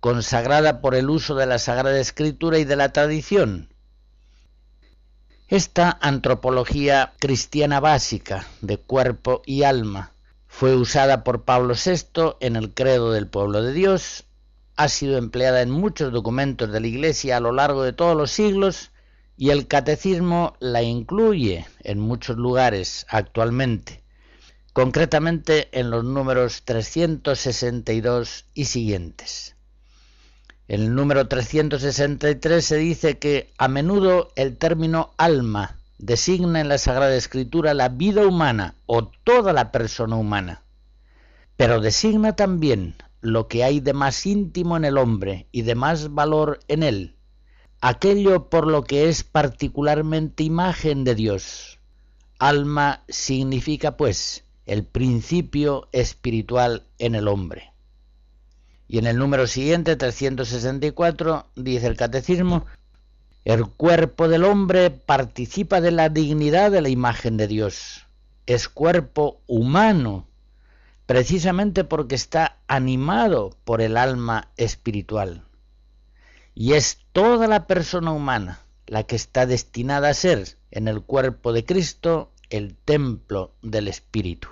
consagrada 0.00 0.80
por 0.80 0.96
el 0.96 1.08
uso 1.08 1.36
de 1.36 1.46
la 1.46 1.60
Sagrada 1.60 2.00
Escritura 2.00 2.58
y 2.58 2.64
de 2.64 2.74
la 2.74 2.92
tradición. 2.92 3.72
Esta 5.46 5.96
antropología 6.00 7.12
cristiana 7.20 7.78
básica 7.78 8.46
de 8.62 8.78
cuerpo 8.78 9.42
y 9.46 9.62
alma 9.62 10.10
fue 10.48 10.74
usada 10.74 11.22
por 11.22 11.44
Pablo 11.44 11.74
VI 11.74 12.34
en 12.40 12.56
el 12.56 12.74
credo 12.74 13.12
del 13.12 13.28
pueblo 13.28 13.62
de 13.62 13.72
Dios, 13.72 14.24
ha 14.76 14.88
sido 14.88 15.18
empleada 15.18 15.62
en 15.62 15.70
muchos 15.70 16.12
documentos 16.12 16.70
de 16.72 16.80
la 16.80 16.86
Iglesia 16.86 17.36
a 17.36 17.40
lo 17.40 17.52
largo 17.52 17.82
de 17.82 17.92
todos 17.92 18.16
los 18.16 18.30
siglos 18.30 18.90
y 19.36 19.50
el 19.50 19.66
catecismo 19.66 20.54
la 20.60 20.82
incluye 20.82 21.66
en 21.80 21.98
muchos 21.98 22.36
lugares 22.36 23.06
actualmente, 23.08 24.02
concretamente 24.72 25.68
en 25.72 25.90
los 25.90 26.04
números 26.04 26.62
362 26.64 28.46
y 28.54 28.64
siguientes. 28.66 29.54
En 30.66 30.80
el 30.80 30.94
número 30.94 31.28
363 31.28 32.64
se 32.64 32.76
dice 32.76 33.18
que 33.18 33.52
a 33.58 33.68
menudo 33.68 34.32
el 34.34 34.56
término 34.56 35.12
alma 35.18 35.76
designa 35.98 36.60
en 36.60 36.68
la 36.68 36.78
Sagrada 36.78 37.14
Escritura 37.14 37.74
la 37.74 37.90
vida 37.90 38.26
humana 38.26 38.74
o 38.86 39.06
toda 39.06 39.52
la 39.52 39.72
persona 39.72 40.16
humana, 40.16 40.62
pero 41.56 41.80
designa 41.80 42.34
también 42.34 42.94
lo 43.24 43.48
que 43.48 43.64
hay 43.64 43.80
de 43.80 43.94
más 43.94 44.26
íntimo 44.26 44.76
en 44.76 44.84
el 44.84 44.98
hombre 44.98 45.48
y 45.50 45.62
de 45.62 45.74
más 45.74 46.12
valor 46.12 46.60
en 46.68 46.82
él, 46.82 47.16
aquello 47.80 48.50
por 48.50 48.66
lo 48.66 48.84
que 48.84 49.08
es 49.08 49.24
particularmente 49.24 50.44
imagen 50.44 51.04
de 51.04 51.14
Dios. 51.14 51.78
Alma 52.38 53.02
significa, 53.08 53.96
pues, 53.96 54.44
el 54.66 54.84
principio 54.84 55.88
espiritual 55.92 56.84
en 56.98 57.14
el 57.14 57.28
hombre. 57.28 57.72
Y 58.88 58.98
en 58.98 59.06
el 59.06 59.16
número 59.16 59.46
siguiente, 59.46 59.96
364, 59.96 61.46
dice 61.56 61.86
el 61.86 61.96
catecismo, 61.96 62.66
el 63.46 63.66
cuerpo 63.66 64.28
del 64.28 64.44
hombre 64.44 64.90
participa 64.90 65.80
de 65.80 65.92
la 65.92 66.10
dignidad 66.10 66.70
de 66.70 66.82
la 66.82 66.90
imagen 66.90 67.38
de 67.38 67.48
Dios. 67.48 68.06
Es 68.44 68.68
cuerpo 68.68 69.40
humano, 69.46 70.26
precisamente 71.06 71.84
porque 71.84 72.14
está 72.14 72.58
animado 72.66 73.56
por 73.64 73.80
el 73.80 73.96
alma 73.96 74.50
espiritual. 74.56 75.44
Y 76.54 76.74
es 76.74 76.98
toda 77.12 77.46
la 77.46 77.66
persona 77.66 78.12
humana 78.12 78.60
la 78.86 79.04
que 79.04 79.16
está 79.16 79.46
destinada 79.46 80.10
a 80.10 80.14
ser 80.14 80.56
en 80.70 80.88
el 80.88 81.02
cuerpo 81.02 81.52
de 81.52 81.64
Cristo 81.64 82.32
el 82.50 82.76
templo 82.76 83.54
del 83.62 83.88
Espíritu. 83.88 84.48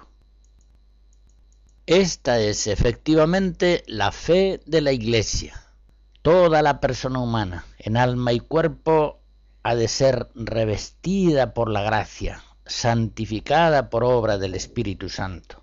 Esta 1.87 2.41
es 2.41 2.67
efectivamente 2.67 3.83
la 3.87 4.13
fe 4.13 4.61
de 4.67 4.81
la 4.81 4.93
Iglesia 4.93 5.63
Toda 6.23 6.63
la 6.63 6.79
persona 6.79 7.19
humana, 7.19 7.67
en 7.79 7.97
alma 7.97 8.33
y 8.33 8.39
cuerpo, 8.39 9.19
ha 9.65 9.75
de 9.75 9.89
ser 9.89 10.29
revestida 10.37 11.53
por 11.53 11.69
la 11.69 11.83
gracia, 11.83 12.45
santificada 12.65 13.91
por 13.91 14.05
obra 14.05 14.39
del 14.39 14.55
Espíritu 14.55 15.09
Santo. 15.09 15.62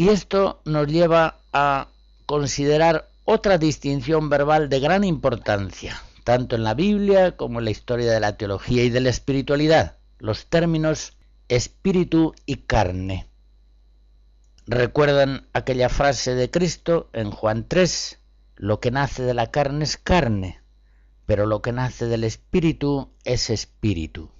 Y 0.00 0.10
esto 0.10 0.62
nos 0.64 0.86
lleva 0.86 1.40
a 1.52 1.88
considerar 2.24 3.08
otra 3.24 3.58
distinción 3.58 4.30
verbal 4.30 4.68
de 4.68 4.78
gran 4.78 5.02
importancia, 5.02 6.00
tanto 6.22 6.54
en 6.54 6.62
la 6.62 6.74
Biblia 6.74 7.36
como 7.36 7.58
en 7.58 7.64
la 7.64 7.72
historia 7.72 8.12
de 8.12 8.20
la 8.20 8.36
teología 8.36 8.84
y 8.84 8.90
de 8.90 9.00
la 9.00 9.10
espiritualidad, 9.10 9.96
los 10.20 10.46
términos 10.46 11.14
espíritu 11.48 12.32
y 12.46 12.58
carne. 12.58 13.26
¿Recuerdan 14.68 15.48
aquella 15.52 15.88
frase 15.88 16.36
de 16.36 16.48
Cristo 16.48 17.10
en 17.12 17.32
Juan 17.32 17.66
3? 17.66 18.20
Lo 18.54 18.78
que 18.78 18.92
nace 18.92 19.24
de 19.24 19.34
la 19.34 19.50
carne 19.50 19.82
es 19.82 19.96
carne, 19.96 20.60
pero 21.26 21.44
lo 21.44 21.60
que 21.60 21.72
nace 21.72 22.06
del 22.06 22.22
espíritu 22.22 23.10
es 23.24 23.50
espíritu. 23.50 24.30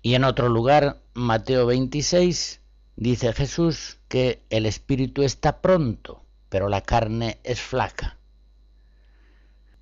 Y 0.00 0.14
en 0.14 0.22
otro 0.22 0.48
lugar, 0.48 1.00
Mateo 1.12 1.66
26, 1.66 2.61
dice 2.96 3.32
Jesús 3.32 3.98
que 4.08 4.44
el 4.50 4.66
espíritu 4.66 5.22
está 5.22 5.60
pronto, 5.60 6.24
pero 6.48 6.68
la 6.68 6.80
carne 6.80 7.38
es 7.44 7.60
flaca. 7.60 8.18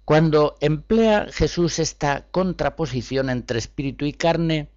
Cuando 0.05 0.57
emplea 0.61 1.27
Jesús 1.31 1.79
esta 1.79 2.27
contraposición 2.31 3.31
entre 3.31 3.59
espíritu 3.59 4.05
y 4.05 4.13
carne, 4.13 4.69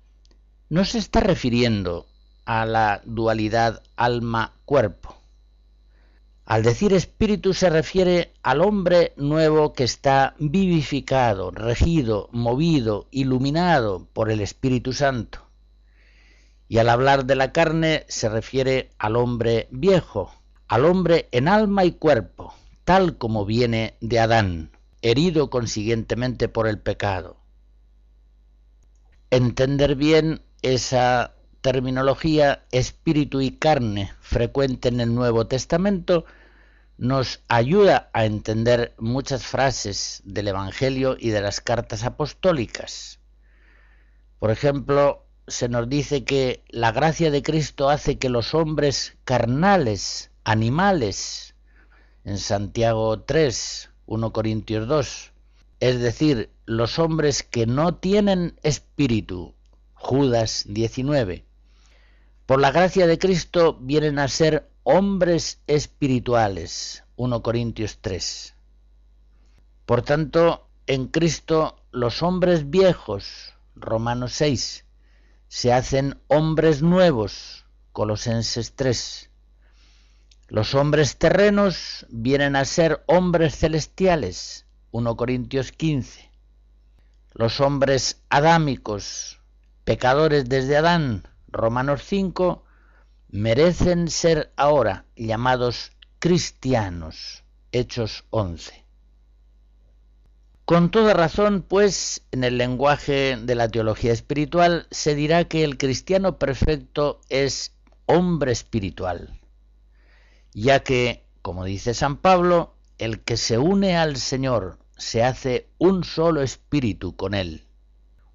no 0.70 0.86
se 0.86 1.00
está 1.00 1.20
refiriendo 1.20 2.06
a 2.46 2.66
la 2.66 3.02
dualidad 3.06 3.82
alma-cuerpo, 3.96 5.18
al 6.46 6.62
decir 6.62 6.92
espíritu 6.92 7.54
se 7.54 7.70
refiere 7.70 8.34
al 8.44 8.62
hombre 8.62 9.14
nuevo 9.16 9.72
que 9.72 9.86
está 9.86 10.36
vivificado, 10.40 11.52
regido, 11.52 12.28
movido, 12.34 13.08
iluminado 13.12 14.08
por 14.12 14.30
el 14.30 14.42
Espíritu 14.42 14.92
Santo. 14.92 15.43
Y 16.74 16.80
al 16.80 16.90
hablar 16.90 17.26
de 17.26 17.36
la 17.36 17.52
carne 17.52 18.04
se 18.08 18.30
refiere 18.30 18.90
al 18.98 19.16
hombre 19.16 19.68
viejo, 19.70 20.34
al 20.68 20.86
hombre 20.86 21.30
en 21.32 21.48
alma 21.48 21.86
y 21.86 21.92
cuerpo, 21.92 22.52
tal 22.84 23.20
como 23.20 23.46
viene 23.46 23.96
de 24.02 24.20
Adán, 24.20 24.72
herido 25.04 25.52
consiguientemente 25.52 26.48
por 26.50 26.68
el 26.68 26.80
pecado. 26.80 27.38
Entender 29.30 29.94
bien 29.94 30.42
esa 30.64 31.36
terminología 31.62 32.66
espíritu 32.72 33.42
y 33.42 33.52
carne 33.52 34.12
frecuente 34.22 34.90
en 34.90 35.00
el 35.00 35.14
Nuevo 35.14 35.46
Testamento 35.46 36.26
nos 36.98 37.44
ayuda 37.50 38.10
a 38.14 38.26
entender 38.26 38.96
muchas 38.98 39.46
frases 39.46 40.24
del 40.26 40.48
Evangelio 40.48 41.18
y 41.20 41.30
de 41.30 41.42
las 41.42 41.62
cartas 41.62 42.04
apostólicas. 42.04 43.20
Por 44.40 44.50
ejemplo, 44.50 45.23
se 45.48 45.70
nos 45.70 45.90
dice 45.90 46.24
que 46.24 46.64
la 46.70 46.92
gracia 46.92 47.32
de 47.32 47.44
Cristo 47.44 47.90
hace 47.90 48.18
que 48.18 48.30
los 48.30 48.54
hombres 48.54 49.18
carnales, 49.26 50.32
animales, 50.44 51.56
en 52.24 52.38
Santiago 52.38 53.22
3, 53.22 53.90
1 54.06 54.34
Corintios 54.34 54.88
2, 54.88 55.32
es 55.80 56.00
decir, 56.00 56.50
los 56.66 57.00
hombres 57.00 57.44
que 57.44 57.66
no 57.66 57.96
tienen 57.96 58.58
espíritu, 58.64 59.54
Judas 59.94 60.66
19, 60.68 61.46
por 62.46 62.60
la 62.60 62.72
gracia 62.72 63.08
de 63.08 63.18
Cristo 63.18 63.78
vienen 63.80 64.20
a 64.20 64.28
ser 64.28 64.70
hombres 64.84 65.62
espirituales. 65.68 67.04
1 67.16 67.42
Corintios 67.42 68.00
3. 68.02 68.56
Por 69.86 70.02
tanto, 70.02 70.68
en 70.88 71.08
Cristo 71.08 71.78
los 71.92 72.24
hombres 72.24 72.70
viejos, 72.70 73.54
Romanos 73.76 74.34
6, 74.34 74.83
se 75.54 75.72
hacen 75.72 76.20
hombres 76.30 76.82
nuevos, 76.82 77.64
Colosenses 77.92 78.74
3. 78.76 79.30
Los 80.48 80.74
hombres 80.74 81.18
terrenos 81.18 82.08
vienen 82.10 82.56
a 82.56 82.66
ser 82.66 83.04
hombres 83.06 83.56
celestiales, 83.56 84.66
1 84.90 85.16
Corintios 85.16 85.72
15. 85.72 86.28
Los 87.34 87.60
hombres 87.62 88.20
adámicos, 88.30 89.42
pecadores 89.84 90.50
desde 90.50 90.76
Adán, 90.76 91.28
Romanos 91.50 92.02
5, 92.04 92.64
merecen 93.30 94.10
ser 94.10 94.52
ahora 94.56 95.06
llamados 95.16 95.92
cristianos. 96.18 97.44
Hechos 97.72 98.26
11. 98.32 98.83
Con 100.66 100.92
toda 100.92 101.14
razón, 101.14 101.62
pues, 101.62 102.24
en 102.32 102.46
el 102.46 102.58
lenguaje 102.58 103.36
de 103.36 103.54
la 103.54 103.68
teología 103.68 104.14
espiritual 104.14 104.88
se 104.92 105.14
dirá 105.14 105.44
que 105.44 105.66
el 105.66 105.78
cristiano 105.78 106.40
perfecto 106.40 107.20
es 107.28 107.74
hombre 108.06 108.54
espiritual, 108.54 109.42
ya 110.54 110.82
que, 110.82 111.26
como 111.42 111.66
dice 111.66 111.94
San 111.94 112.16
Pablo, 112.16 112.76
el 112.98 113.20
que 113.20 113.36
se 113.36 113.58
une 113.58 113.98
al 113.98 114.16
Señor 114.16 114.80
se 114.98 115.22
hace 115.24 115.68
un 115.80 116.06
solo 116.06 116.42
espíritu 116.42 117.18
con 117.18 117.34
él. 117.34 117.68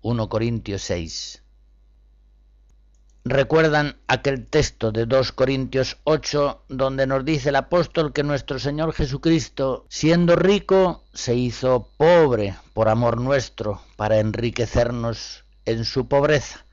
1 0.03 0.29
Corintios 0.29 0.83
6. 0.83 1.43
Recuerdan 3.31 3.99
aquel 4.07 4.47
texto 4.47 4.91
de 4.91 5.05
2 5.05 5.33
Corintios 5.33 5.99
8 6.05 6.65
donde 6.71 7.07
nos 7.07 7.27
dice 7.27 7.51
el 7.51 7.57
apóstol 7.57 8.15
que 8.15 8.23
nuestro 8.23 8.59
Señor 8.59 8.95
Jesucristo, 8.95 9.85
siendo 9.91 10.35
rico, 10.35 11.05
se 11.13 11.35
hizo 11.35 11.91
pobre 11.99 12.57
por 12.73 12.89
amor 12.89 13.21
nuestro 13.21 13.83
para 13.97 14.19
enriquecernos 14.19 15.45
en 15.67 15.85
su 15.85 16.09
pobreza. 16.09 16.65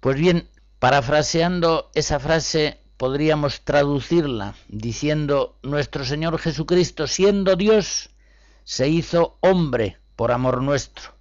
Pues 0.00 0.16
bien, 0.16 0.48
Parafraseando 0.78 1.90
esa 1.94 2.18
frase, 2.18 2.78
podríamos 2.98 3.62
traducirla 3.62 4.54
diciendo, 4.68 5.58
nuestro 5.62 6.04
Señor 6.04 6.38
Jesucristo, 6.38 7.06
siendo 7.06 7.56
Dios, 7.56 8.10
se 8.64 8.88
hizo 8.88 9.38
hombre 9.40 9.98
por 10.16 10.30
amor 10.30 10.62
nuestro, 10.62 11.14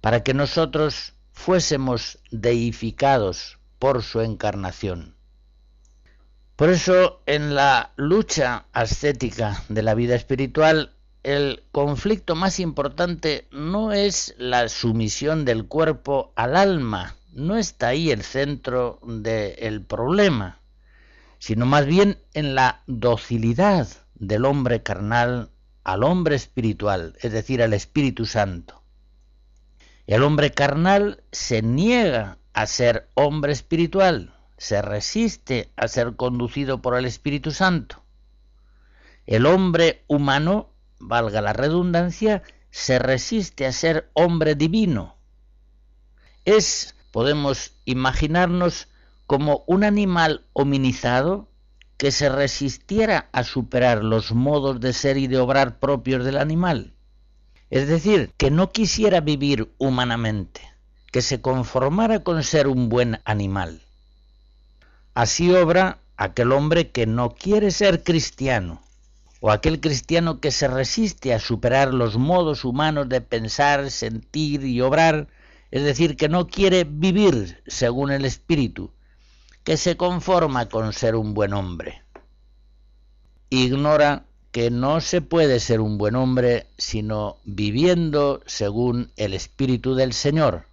para 0.00 0.22
que 0.24 0.34
nosotros 0.34 1.14
fuésemos 1.32 2.18
deificados 2.30 3.58
por 3.78 4.02
su 4.02 4.20
encarnación. 4.20 5.14
Por 6.56 6.70
eso, 6.70 7.22
en 7.26 7.54
la 7.54 7.92
lucha 7.96 8.64
ascética 8.72 9.62
de 9.68 9.82
la 9.82 9.94
vida 9.94 10.14
espiritual, 10.14 10.92
el 11.22 11.64
conflicto 11.72 12.34
más 12.34 12.60
importante 12.60 13.46
no 13.50 13.92
es 13.92 14.34
la 14.38 14.68
sumisión 14.68 15.44
del 15.44 15.66
cuerpo 15.66 16.32
al 16.36 16.56
alma, 16.56 17.16
no 17.32 17.56
está 17.56 17.88
ahí 17.88 18.10
el 18.10 18.22
centro 18.22 19.00
del 19.02 19.82
problema, 19.82 20.60
sino 21.38 21.66
más 21.66 21.84
bien 21.84 22.18
en 22.32 22.54
la 22.54 22.82
docilidad 22.86 23.88
del 24.14 24.46
hombre 24.46 24.82
carnal 24.82 25.50
al 25.84 26.02
hombre 26.02 26.36
espiritual, 26.36 27.16
es 27.20 27.32
decir, 27.32 27.62
al 27.62 27.74
Espíritu 27.74 28.24
Santo. 28.24 28.82
El 30.06 30.22
hombre 30.22 30.52
carnal 30.52 31.22
se 31.32 31.62
niega 31.62 32.38
a 32.56 32.66
ser 32.66 33.10
hombre 33.12 33.52
espiritual, 33.52 34.34
se 34.56 34.80
resiste 34.80 35.74
a 35.76 35.88
ser 35.88 36.16
conducido 36.16 36.80
por 36.80 36.96
el 36.96 37.04
Espíritu 37.04 37.50
Santo. 37.50 38.02
El 39.26 39.44
hombre 39.44 40.04
humano, 40.06 40.70
valga 40.98 41.42
la 41.42 41.52
redundancia, 41.52 42.42
se 42.70 42.98
resiste 42.98 43.66
a 43.66 43.72
ser 43.72 44.10
hombre 44.14 44.54
divino. 44.54 45.16
Es, 46.46 46.96
podemos 47.10 47.74
imaginarnos, 47.84 48.88
como 49.26 49.62
un 49.66 49.84
animal 49.84 50.46
hominizado 50.54 51.50
que 51.98 52.10
se 52.10 52.30
resistiera 52.30 53.28
a 53.32 53.44
superar 53.44 54.02
los 54.02 54.32
modos 54.32 54.80
de 54.80 54.94
ser 54.94 55.18
y 55.18 55.26
de 55.26 55.36
obrar 55.36 55.78
propios 55.78 56.24
del 56.24 56.38
animal. 56.38 56.94
Es 57.68 57.86
decir, 57.86 58.32
que 58.38 58.50
no 58.50 58.72
quisiera 58.72 59.20
vivir 59.20 59.74
humanamente, 59.76 60.65
que 61.16 61.22
se 61.22 61.40
conformara 61.40 62.22
con 62.22 62.42
ser 62.42 62.66
un 62.66 62.90
buen 62.90 63.20
animal. 63.24 63.80
Así 65.14 65.50
obra 65.50 65.98
aquel 66.18 66.52
hombre 66.52 66.90
que 66.90 67.06
no 67.06 67.30
quiere 67.30 67.70
ser 67.70 68.04
cristiano, 68.04 68.82
o 69.40 69.50
aquel 69.50 69.80
cristiano 69.80 70.40
que 70.40 70.50
se 70.50 70.68
resiste 70.68 71.32
a 71.32 71.38
superar 71.38 71.94
los 71.94 72.18
modos 72.18 72.66
humanos 72.66 73.08
de 73.08 73.22
pensar, 73.22 73.90
sentir 73.90 74.62
y 74.64 74.82
obrar, 74.82 75.28
es 75.70 75.84
decir, 75.84 76.18
que 76.18 76.28
no 76.28 76.48
quiere 76.48 76.84
vivir 76.84 77.62
según 77.66 78.12
el 78.12 78.26
Espíritu, 78.26 78.92
que 79.64 79.78
se 79.78 79.96
conforma 79.96 80.68
con 80.68 80.92
ser 80.92 81.16
un 81.16 81.32
buen 81.32 81.54
hombre. 81.54 82.02
Ignora 83.48 84.26
que 84.52 84.70
no 84.70 85.00
se 85.00 85.22
puede 85.22 85.60
ser 85.60 85.80
un 85.80 85.96
buen 85.96 86.14
hombre 86.14 86.66
sino 86.76 87.38
viviendo 87.44 88.42
según 88.44 89.12
el 89.16 89.32
Espíritu 89.32 89.94
del 89.94 90.12
Señor. 90.12 90.66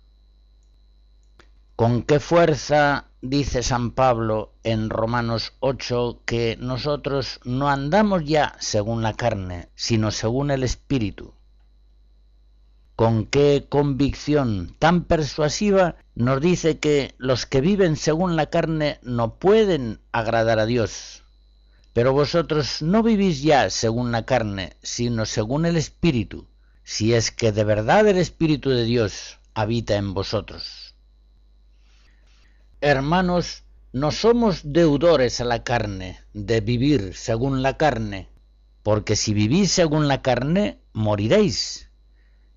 ¿Con 1.76 2.04
qué 2.04 2.20
fuerza 2.20 3.08
dice 3.24 3.64
San 3.64 3.92
Pablo 3.92 4.54
en 4.64 4.90
Romanos 4.90 5.54
8 5.62 6.24
que 6.26 6.58
nosotros 6.60 7.40
no 7.46 7.70
andamos 7.70 8.26
ya 8.26 8.56
según 8.60 9.02
la 9.02 9.14
carne, 9.14 9.70
sino 9.74 10.12
según 10.12 10.52
el 10.52 10.64
Espíritu. 10.64 11.34
Con 12.98 13.26
qué 13.26 13.66
convicción 13.70 14.76
tan 14.78 15.06
persuasiva 15.06 15.96
nos 16.16 16.42
dice 16.42 16.80
que 16.80 17.16
los 17.18 17.46
que 17.46 17.62
viven 17.62 17.96
según 17.96 18.36
la 18.36 18.48
carne 18.48 19.00
no 19.02 19.40
pueden 19.40 20.02
agradar 20.12 20.60
a 20.60 20.66
Dios. 20.66 21.24
Pero 21.94 22.12
vosotros 22.12 22.82
no 22.82 23.04
vivís 23.04 23.42
ya 23.42 23.70
según 23.70 24.12
la 24.12 24.26
carne, 24.26 24.76
sino 24.84 25.26
según 25.26 25.66
el 25.66 25.78
Espíritu, 25.78 26.46
si 26.84 27.14
es 27.14 27.32
que 27.32 27.52
de 27.52 27.64
verdad 27.64 28.06
el 28.08 28.18
Espíritu 28.18 28.70
de 28.70 28.84
Dios 28.84 29.40
habita 29.54 29.96
en 29.96 30.14
vosotros. 30.14 30.83
Hermanos, 32.86 33.64
no 33.94 34.12
somos 34.12 34.60
deudores 34.66 35.40
a 35.40 35.46
la 35.46 35.64
carne, 35.64 36.20
de 36.34 36.60
vivir 36.60 37.14
según 37.16 37.62
la 37.62 37.78
carne, 37.78 38.28
porque 38.84 39.16
si 39.16 39.34
vivís 39.34 39.72
según 39.72 40.10
la 40.10 40.22
carne, 40.22 40.82
moriréis. 40.92 41.90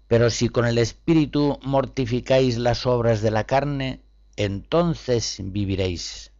Pero 0.08 0.30
si 0.30 0.48
con 0.48 0.66
el 0.66 0.78
Espíritu 0.78 1.60
mortificáis 1.62 2.58
las 2.58 2.86
obras 2.86 3.22
de 3.22 3.30
la 3.30 3.44
carne, 3.44 4.02
entonces 4.34 5.36
viviréis. 5.40 6.32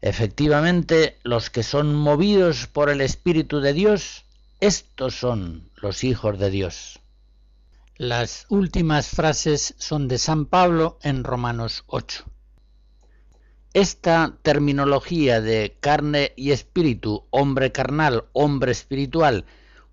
Efectivamente, 0.00 1.16
los 1.22 1.50
que 1.50 1.62
son 1.62 1.94
movidos 1.94 2.66
por 2.66 2.90
el 2.90 3.00
Espíritu 3.00 3.60
de 3.60 3.74
Dios, 3.74 4.24
estos 4.58 5.14
son 5.14 5.70
los 5.76 6.02
hijos 6.02 6.36
de 6.40 6.50
Dios. 6.50 6.98
Las 7.96 8.46
últimas 8.48 9.06
frases 9.06 9.76
son 9.78 10.08
de 10.08 10.18
San 10.18 10.46
Pablo 10.46 10.98
en 11.04 11.22
Romanos 11.22 11.84
8. 11.86 12.24
Esta 13.74 14.36
terminología 14.42 15.40
de 15.40 15.76
carne 15.80 16.32
y 16.36 16.52
espíritu, 16.52 17.24
hombre 17.30 17.72
carnal, 17.72 18.26
hombre 18.32 18.70
espiritual, 18.70 19.46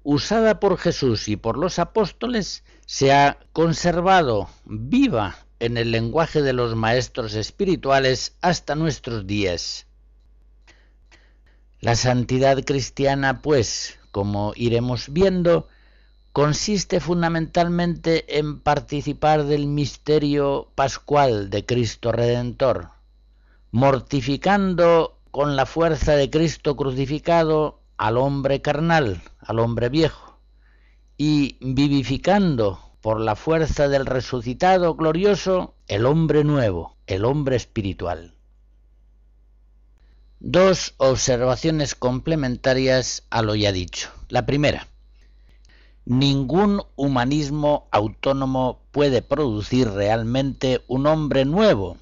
usada 0.04 0.60
por 0.60 0.78
Jesús 0.78 1.28
y 1.28 1.36
por 1.36 1.58
los 1.58 1.80
apóstoles, 1.80 2.64
se 2.86 3.12
ha 3.12 3.40
conservado 3.54 4.48
viva 4.66 5.36
en 5.60 5.78
el 5.78 5.90
lenguaje 5.90 6.44
de 6.44 6.54
los 6.54 6.76
maestros 6.76 7.34
espirituales 7.34 8.38
hasta 8.42 8.76
nuestros 8.76 9.26
días. 9.26 9.88
La 11.80 11.96
santidad 11.96 12.64
cristiana, 12.64 13.42
pues, 13.42 13.98
como 14.12 14.54
iremos 14.56 15.12
viendo, 15.12 15.68
consiste 16.34 17.00
fundamentalmente 17.00 18.38
en 18.38 18.60
participar 18.60 19.46
del 19.46 19.66
misterio 19.66 20.70
pascual 20.76 21.50
de 21.50 21.66
Cristo 21.66 22.12
Redentor 22.12 23.01
mortificando 23.72 25.18
con 25.32 25.56
la 25.56 25.66
fuerza 25.66 26.16
de 26.16 26.30
Cristo 26.30 26.76
crucificado 26.76 27.80
al 27.98 28.18
hombre 28.18 28.62
carnal, 28.62 29.22
al 29.40 29.60
hombre 29.60 29.90
viejo, 29.90 30.38
y 31.18 31.58
vivificando 31.62 32.80
por 33.02 33.20
la 33.20 33.36
fuerza 33.36 33.88
del 33.88 34.06
resucitado 34.06 34.96
glorioso 34.96 35.74
el 35.88 36.06
hombre 36.06 36.44
nuevo, 36.44 36.98
el 37.08 37.26
hombre 37.26 37.56
espiritual. 37.56 38.34
Dos 40.40 40.96
observaciones 40.98 41.96
complementarias 41.96 43.24
a 43.30 43.42
lo 43.42 43.56
ya 43.56 43.72
dicho. 43.72 44.10
La 44.28 44.46
primera, 44.46 44.88
ningún 46.06 46.84
humanismo 46.96 47.88
autónomo 47.92 48.82
puede 48.92 49.22
producir 49.22 49.90
realmente 49.90 50.84
un 50.88 51.06
hombre 51.06 51.46
nuevo, 51.46 51.98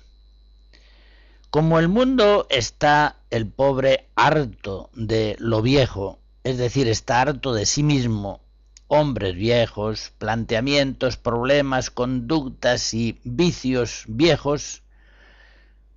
como 1.49 1.79
el 1.79 1.87
mundo 1.87 2.45
está 2.49 3.15
el 3.31 3.47
pobre 3.47 4.07
harto 4.15 4.91
de 4.93 5.35
lo 5.39 5.63
viejo, 5.63 6.19
es 6.43 6.59
decir, 6.59 6.87
está 6.87 7.21
harto 7.21 7.53
de 7.53 7.65
sí 7.65 7.81
mismo, 7.81 8.41
hombres 8.87 9.35
viejos, 9.35 10.11
planteamientos, 10.19 11.17
problemas, 11.17 11.89
conductas 11.89 12.93
y 12.93 13.19
vicios 13.23 14.03
viejos, 14.07 14.83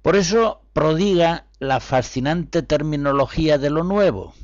por 0.01 0.17
eso 0.17 0.63
prodiga 0.73 1.45
la 1.59 1.81
fascinante 1.81 2.63
terminología 2.63 3.59
de 3.59 3.71
lo 3.71 3.85
nuevo 3.85 4.35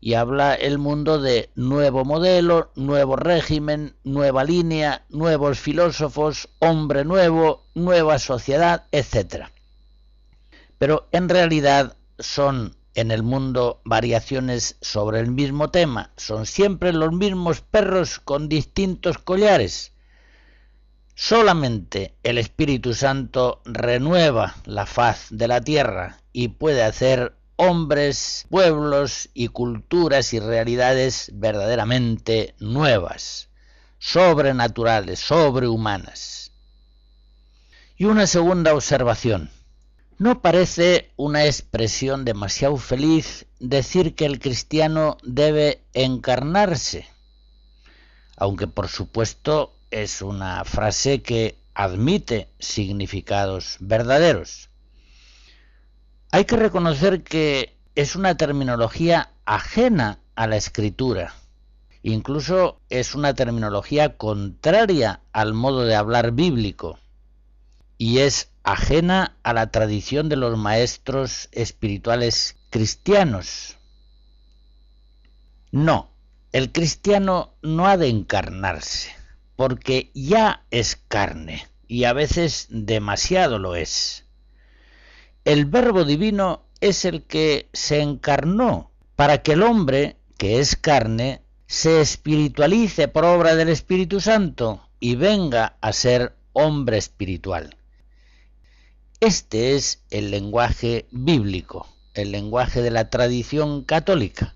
y 0.00 0.14
habla 0.14 0.54
el 0.54 0.78
mundo 0.78 1.20
de 1.20 1.50
nuevo 1.56 2.04
modelo, 2.04 2.70
nuevo 2.76 3.16
régimen, 3.16 3.96
nueva 4.04 4.44
línea, 4.44 5.04
nuevos 5.08 5.58
filósofos, 5.58 6.48
hombre 6.60 7.04
nuevo, 7.04 7.64
nueva 7.74 8.18
sociedad, 8.18 8.84
etc 8.92 9.53
pero 10.78 11.08
en 11.12 11.28
realidad 11.28 11.96
son 12.18 12.76
en 12.94 13.10
el 13.10 13.22
mundo 13.22 13.80
variaciones 13.84 14.76
sobre 14.80 15.20
el 15.20 15.30
mismo 15.30 15.70
tema, 15.70 16.10
son 16.16 16.46
siempre 16.46 16.92
los 16.92 17.12
mismos 17.12 17.60
perros 17.60 18.20
con 18.20 18.48
distintos 18.48 19.18
collares. 19.18 19.92
Solamente 21.16 22.14
el 22.22 22.38
Espíritu 22.38 22.94
Santo 22.94 23.62
renueva 23.64 24.56
la 24.64 24.86
faz 24.86 25.26
de 25.30 25.48
la 25.48 25.60
tierra 25.60 26.18
y 26.32 26.48
puede 26.48 26.82
hacer 26.82 27.36
hombres, 27.56 28.46
pueblos 28.50 29.28
y 29.32 29.48
culturas 29.48 30.32
y 30.34 30.40
realidades 30.40 31.30
verdaderamente 31.34 32.54
nuevas, 32.58 33.48
sobrenaturales, 33.98 35.20
sobrehumanas. 35.20 36.52
Y 37.96 38.06
una 38.06 38.26
segunda 38.26 38.74
observación. 38.74 39.50
No 40.24 40.40
parece 40.40 41.12
una 41.16 41.44
expresión 41.44 42.24
demasiado 42.24 42.78
feliz 42.78 43.44
decir 43.60 44.14
que 44.14 44.24
el 44.24 44.38
cristiano 44.38 45.18
debe 45.22 45.82
encarnarse, 45.92 47.06
aunque 48.38 48.66
por 48.66 48.88
supuesto 48.88 49.74
es 49.90 50.22
una 50.22 50.64
frase 50.64 51.20
que 51.20 51.58
admite 51.74 52.48
significados 52.58 53.76
verdaderos. 53.80 54.70
Hay 56.30 56.46
que 56.46 56.56
reconocer 56.56 57.22
que 57.22 57.76
es 57.94 58.16
una 58.16 58.34
terminología 58.38 59.28
ajena 59.44 60.20
a 60.36 60.46
la 60.46 60.56
escritura. 60.56 61.34
Incluso 62.02 62.80
es 62.88 63.14
una 63.14 63.34
terminología 63.34 64.16
contraria 64.16 65.20
al 65.34 65.52
modo 65.52 65.84
de 65.84 65.96
hablar 65.96 66.32
bíblico 66.32 66.98
y 67.98 68.20
es 68.20 68.53
ajena 68.64 69.36
a 69.42 69.52
la 69.52 69.70
tradición 69.70 70.28
de 70.28 70.36
los 70.36 70.58
maestros 70.58 71.48
espirituales 71.52 72.56
cristianos. 72.70 73.76
No, 75.70 76.10
el 76.52 76.72
cristiano 76.72 77.52
no 77.62 77.86
ha 77.86 77.96
de 77.98 78.08
encarnarse, 78.08 79.14
porque 79.54 80.10
ya 80.14 80.64
es 80.70 80.96
carne, 81.08 81.68
y 81.86 82.04
a 82.04 82.14
veces 82.14 82.66
demasiado 82.70 83.58
lo 83.58 83.76
es. 83.76 84.24
El 85.44 85.66
Verbo 85.66 86.04
Divino 86.04 86.64
es 86.80 87.04
el 87.04 87.24
que 87.24 87.68
se 87.74 88.00
encarnó 88.00 88.90
para 89.14 89.42
que 89.42 89.52
el 89.52 89.62
hombre, 89.62 90.16
que 90.38 90.58
es 90.58 90.74
carne, 90.74 91.42
se 91.66 92.00
espiritualice 92.00 93.08
por 93.08 93.24
obra 93.24 93.56
del 93.56 93.68
Espíritu 93.68 94.20
Santo 94.20 94.88
y 95.00 95.16
venga 95.16 95.76
a 95.82 95.92
ser 95.92 96.34
hombre 96.52 96.96
espiritual. 96.96 97.76
Este 99.24 99.74
es 99.74 100.02
el 100.10 100.30
lenguaje 100.30 101.06
bíblico, 101.10 101.88
el 102.12 102.30
lenguaje 102.30 102.82
de 102.82 102.90
la 102.90 103.08
tradición 103.08 103.82
católica. 103.82 104.54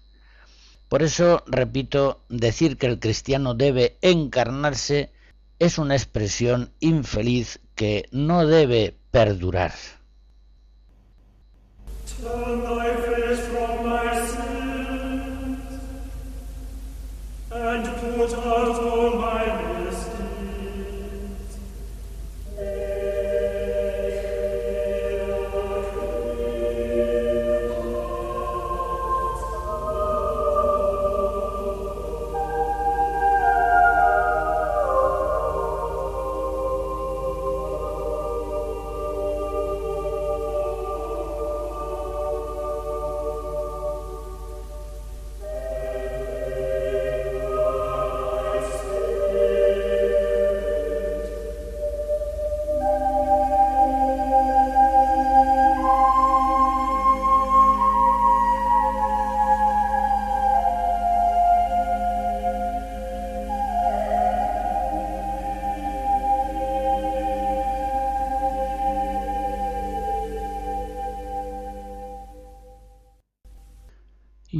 Por 0.90 1.02
eso, 1.02 1.42
repito, 1.46 2.20
decir 2.28 2.76
que 2.76 2.87
el 2.87 2.98
cristiano 2.98 3.54
debe 3.54 3.96
encarnarse 4.02 5.11
es 5.59 5.78
una 5.78 5.94
expresión 5.94 6.70
infeliz 6.81 7.61
que 7.76 8.11
no 8.12 8.46
debe 8.46 8.94
perdurar. 9.11 9.72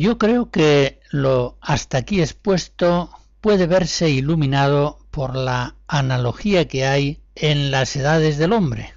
Yo 0.09 0.17
creo 0.17 0.51
que 0.51 1.03
lo 1.11 1.59
hasta 1.61 1.99
aquí 1.99 2.23
expuesto 2.23 3.11
puede 3.43 3.67
verse 3.67 4.09
iluminado 4.09 5.01
por 5.11 5.37
la 5.37 5.75
analogía 5.87 6.67
que 6.67 6.87
hay 6.87 7.21
en 7.35 7.71
las 7.71 7.95
edades 7.95 8.39
del 8.39 8.55
hombre. 8.55 8.95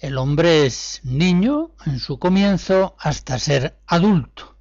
El 0.00 0.18
hombre 0.18 0.66
es 0.66 1.00
niño 1.02 1.70
en 1.86 1.98
su 1.98 2.18
comienzo 2.18 2.94
hasta 2.98 3.38
ser 3.38 3.78
adulto. 3.86 4.58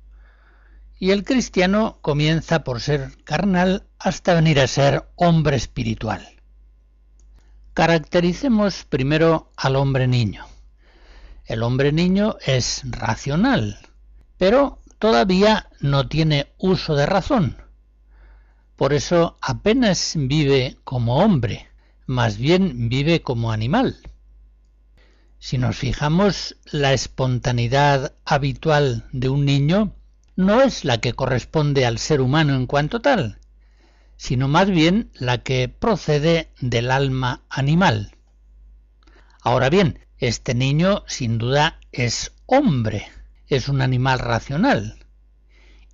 Y 0.97 1.11
el 1.11 1.25
cristiano 1.25 1.97
comienza 2.01 2.63
por 2.63 2.79
ser 2.79 3.21
carnal 3.25 3.83
hasta 3.99 4.35
venir 4.35 4.57
a 4.57 4.67
ser 4.67 5.09
hombre 5.17 5.57
espiritual. 5.57 6.25
Caractericemos 7.73 8.85
primero 8.85 9.51
al 9.57 9.75
hombre 9.75 10.07
niño. 10.07 10.45
El 11.43 11.61
hombre 11.61 11.91
niño 11.91 12.37
es 12.39 12.83
racional, 12.85 13.77
pero 14.37 14.80
todavía 15.01 15.67
no 15.79 16.07
tiene 16.07 16.53
uso 16.59 16.95
de 16.95 17.07
razón. 17.07 17.57
Por 18.75 18.93
eso 18.93 19.35
apenas 19.41 20.13
vive 20.15 20.77
como 20.83 21.17
hombre, 21.17 21.67
más 22.05 22.37
bien 22.37 22.87
vive 22.87 23.23
como 23.23 23.51
animal. 23.51 23.97
Si 25.39 25.57
nos 25.57 25.75
fijamos, 25.75 26.55
la 26.71 26.93
espontaneidad 26.93 28.13
habitual 28.25 29.07
de 29.11 29.29
un 29.29 29.43
niño 29.43 29.95
no 30.35 30.61
es 30.61 30.85
la 30.85 30.99
que 30.99 31.13
corresponde 31.13 31.87
al 31.87 31.97
ser 31.97 32.21
humano 32.21 32.53
en 32.53 32.67
cuanto 32.67 33.01
tal, 33.01 33.39
sino 34.17 34.47
más 34.47 34.69
bien 34.69 35.09
la 35.15 35.39
que 35.39 35.67
procede 35.67 36.51
del 36.59 36.91
alma 36.91 37.41
animal. 37.49 38.15
Ahora 39.41 39.71
bien, 39.71 40.05
este 40.19 40.53
niño 40.53 41.03
sin 41.07 41.39
duda 41.39 41.79
es 41.91 42.33
hombre, 42.45 43.07
es 43.55 43.69
un 43.69 43.81
animal 43.81 44.19
racional 44.19 45.05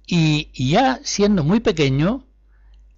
y 0.06 0.50
ya 0.54 1.00
siendo 1.04 1.44
muy 1.44 1.60
pequeño 1.60 2.26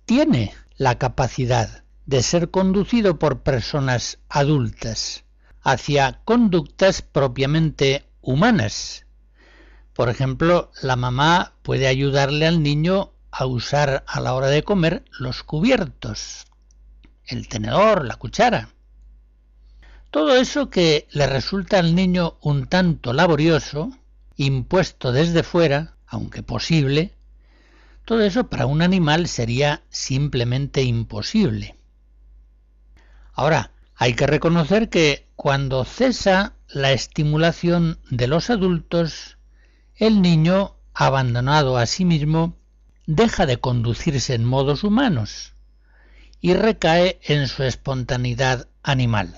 tiene 0.06 0.54
la 0.78 0.98
capacidad 0.98 1.84
de 2.06 2.22
ser 2.22 2.52
conducido 2.52 3.20
por 3.20 3.42
personas 3.42 4.20
adultas 4.30 5.24
hacia 5.62 6.22
conductas 6.26 7.02
propiamente 7.02 8.06
humanas. 8.22 9.06
Por 9.94 10.10
ejemplo, 10.10 10.72
la 10.82 10.96
mamá 10.96 11.54
puede 11.62 11.88
ayudarle 11.88 12.48
al 12.48 12.64
niño 12.64 13.12
a 13.32 13.46
usar 13.46 14.04
a 14.08 14.20
la 14.20 14.34
hora 14.34 14.48
de 14.48 14.64
comer 14.64 15.04
los 15.12 15.44
cubiertos, 15.44 16.48
el 17.26 17.48
tenedor, 17.48 18.06
la 18.06 18.16
cuchara. 18.16 18.70
Todo 20.12 20.36
eso 20.36 20.70
que 20.70 21.08
le 21.12 21.28
resulta 21.28 21.80
al 21.80 21.94
niño 21.96 22.38
un 22.42 22.66
tanto 22.66 23.14
laborioso, 23.14 23.92
impuesto 24.46 25.12
desde 25.12 25.44
fuera, 25.44 25.96
aunque 26.08 26.44
posible, 26.44 27.14
todo 28.06 28.22
eso 28.22 28.48
para 28.48 28.66
un 28.66 28.82
animal 28.82 29.28
sería 29.28 29.84
simplemente 29.90 30.82
imposible. 30.82 31.76
Ahora, 33.34 33.72
hay 33.96 34.14
que 34.14 34.28
reconocer 34.28 34.90
que 34.90 35.28
cuando 35.36 35.84
cesa 35.84 36.54
la 36.70 36.94
estimulación 36.94 38.00
de 38.10 38.28
los 38.28 38.50
adultos, 38.50 39.38
el 39.96 40.22
niño, 40.22 40.78
abandonado 40.94 41.78
a 41.78 41.86
sí 41.86 42.06
mismo, 42.06 42.56
deja 43.06 43.46
de 43.46 43.58
conducirse 43.58 44.36
en 44.36 44.46
modos 44.46 44.86
humanos 44.86 45.54
y 46.40 46.54
recae 46.54 47.20
en 47.24 47.48
su 47.48 47.64
espontaneidad 47.64 48.70
animal. 48.84 49.36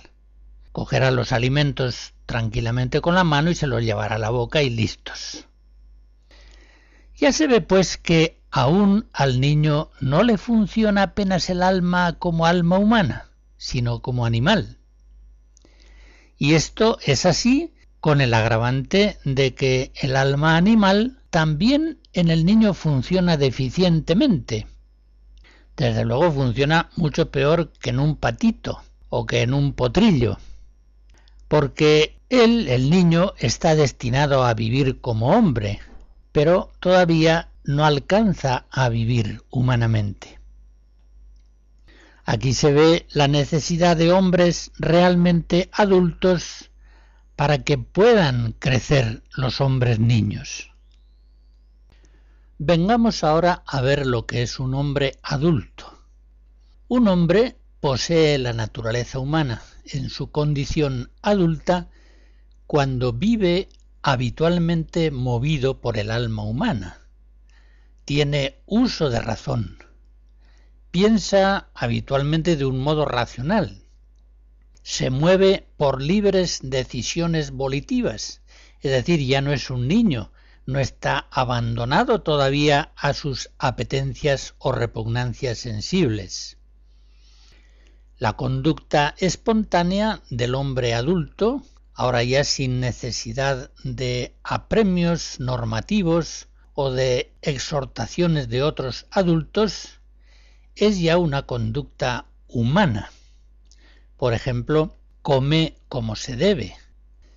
Cogerá 0.72 1.10
los 1.10 1.32
alimentos 1.32 2.14
tranquilamente 2.32 3.02
con 3.02 3.14
la 3.14 3.26
mano 3.26 3.52
y 3.52 3.56
se 3.56 3.68
los 3.68 3.84
llevará 3.84 4.16
a 4.16 4.18
la 4.18 4.30
boca 4.30 4.64
y 4.64 4.70
listos. 4.70 5.48
Ya 7.18 7.34
se 7.34 7.46
ve 7.46 7.60
pues 7.60 7.98
que 7.98 8.40
aún 8.52 9.10
al 9.12 9.42
niño 9.42 9.90
no 10.00 10.24
le 10.24 10.38
funciona 10.38 11.04
apenas 11.04 11.50
el 11.50 11.62
alma 11.62 12.14
como 12.20 12.46
alma 12.46 12.78
humana, 12.78 13.30
sino 13.58 14.02
como 14.02 14.26
animal. 14.26 14.78
Y 16.38 16.54
esto 16.54 17.00
es 17.06 17.26
así 17.26 17.74
con 18.00 18.22
el 18.22 18.34
agravante 18.34 19.18
de 19.26 19.54
que 19.54 19.92
el 19.96 20.16
alma 20.16 20.56
animal 20.56 21.20
también 21.32 22.00
en 22.14 22.30
el 22.30 22.46
niño 22.46 22.74
funciona 22.74 23.36
deficientemente. 23.36 24.68
Desde 25.76 26.06
luego 26.06 26.32
funciona 26.32 26.92
mucho 26.96 27.30
peor 27.30 27.74
que 27.74 27.90
en 27.90 28.00
un 28.00 28.16
patito 28.16 28.82
o 29.10 29.26
que 29.26 29.42
en 29.42 29.54
un 29.54 29.74
potrillo, 29.74 30.38
porque 31.50 32.21
él, 32.32 32.70
el 32.70 32.90
niño, 32.90 33.34
está 33.40 33.76
destinado 33.76 34.46
a 34.46 34.54
vivir 34.54 35.02
como 35.02 35.36
hombre, 35.36 35.82
pero 36.32 36.72
todavía 36.80 37.50
no 37.66 37.86
alcanza 37.86 38.66
a 38.72 38.88
vivir 38.88 39.44
humanamente. 39.50 40.40
Aquí 42.24 42.54
se 42.54 42.72
ve 42.72 43.06
la 43.12 43.28
necesidad 43.28 43.98
de 43.98 44.14
hombres 44.14 44.72
realmente 44.80 45.70
adultos 45.74 46.72
para 47.36 47.64
que 47.66 47.78
puedan 47.78 48.54
crecer 48.54 49.24
los 49.36 49.60
hombres 49.60 50.00
niños. 50.00 50.72
Vengamos 52.60 53.26
ahora 53.26 53.62
a 53.66 53.82
ver 53.82 54.08
lo 54.08 54.26
que 54.26 54.42
es 54.42 54.58
un 54.58 54.74
hombre 54.74 55.18
adulto. 55.22 56.00
Un 56.88 57.10
hombre 57.10 57.58
posee 57.82 58.38
la 58.38 58.54
naturaleza 58.54 59.20
humana 59.20 59.62
en 59.84 60.10
su 60.10 60.32
condición 60.32 61.12
adulta 61.22 61.90
cuando 62.72 63.12
vive 63.12 63.68
habitualmente 64.02 65.12
movido 65.12 65.82
por 65.82 65.98
el 65.98 66.10
alma 66.10 66.44
humana. 66.44 67.02
Tiene 68.06 68.62
uso 68.66 69.10
de 69.10 69.20
razón. 69.20 69.84
Piensa 70.90 71.68
habitualmente 71.74 72.56
de 72.56 72.64
un 72.64 72.80
modo 72.80 73.04
racional. 73.04 73.84
Se 74.84 75.10
mueve 75.10 75.68
por 75.76 76.02
libres 76.02 76.60
decisiones 76.64 77.52
volitivas, 77.52 78.42
es 78.80 78.92
decir, 78.92 79.20
ya 79.20 79.42
no 79.42 79.52
es 79.52 79.70
un 79.70 79.90
niño, 79.90 80.32
no 80.66 80.80
está 80.80 81.28
abandonado 81.30 82.22
todavía 82.22 82.94
a 82.96 83.14
sus 83.14 83.50
apetencias 83.58 84.56
o 84.60 84.72
repugnancias 84.72 85.58
sensibles. 85.58 86.56
La 88.18 88.38
conducta 88.38 89.14
espontánea 89.18 90.22
del 90.30 90.56
hombre 90.56 90.94
adulto, 90.94 91.66
ahora 92.02 92.24
ya 92.24 92.44
sin 92.44 92.80
necesidad 92.80 93.70
de 93.84 94.34
apremios 94.42 95.40
normativos 95.40 96.48
o 96.74 96.90
de 96.90 97.32
exhortaciones 97.44 98.50
de 98.50 98.64
otros 98.64 99.06
adultos, 99.12 100.00
es 100.76 101.00
ya 101.00 101.20
una 101.20 101.46
conducta 101.46 102.26
humana. 102.48 103.12
Por 104.18 104.34
ejemplo, 104.34 104.98
come 105.22 105.78
como 105.90 106.16
se 106.16 106.36
debe, 106.36 106.76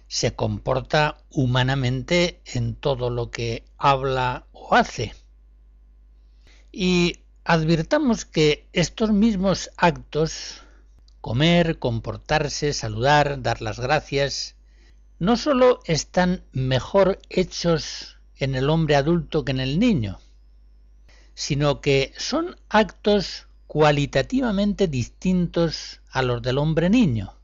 se 0.08 0.34
comporta 0.34 1.18
humanamente 1.28 2.40
en 2.46 2.74
todo 2.74 3.10
lo 3.10 3.30
que 3.30 3.66
habla 3.76 4.46
o 4.52 4.74
hace. 4.74 5.12
Y 6.72 7.18
advirtamos 7.44 8.24
que 8.24 8.66
estos 8.72 9.12
mismos 9.12 9.68
actos 9.76 10.64
comer, 11.24 11.78
comportarse, 11.78 12.74
saludar, 12.74 13.40
dar 13.40 13.62
las 13.62 13.80
gracias, 13.80 14.53
no 15.18 15.36
sólo 15.36 15.80
están 15.86 16.44
mejor 16.52 17.18
hechos 17.30 18.16
en 18.36 18.54
el 18.54 18.68
hombre 18.70 18.96
adulto 18.96 19.44
que 19.44 19.52
en 19.52 19.60
el 19.60 19.78
niño, 19.78 20.18
sino 21.34 21.80
que 21.80 22.12
son 22.16 22.56
actos 22.68 23.46
cualitativamente 23.66 24.88
distintos 24.88 26.00
a 26.10 26.22
los 26.22 26.42
del 26.42 26.58
hombre 26.58 26.90
niño, 26.90 27.34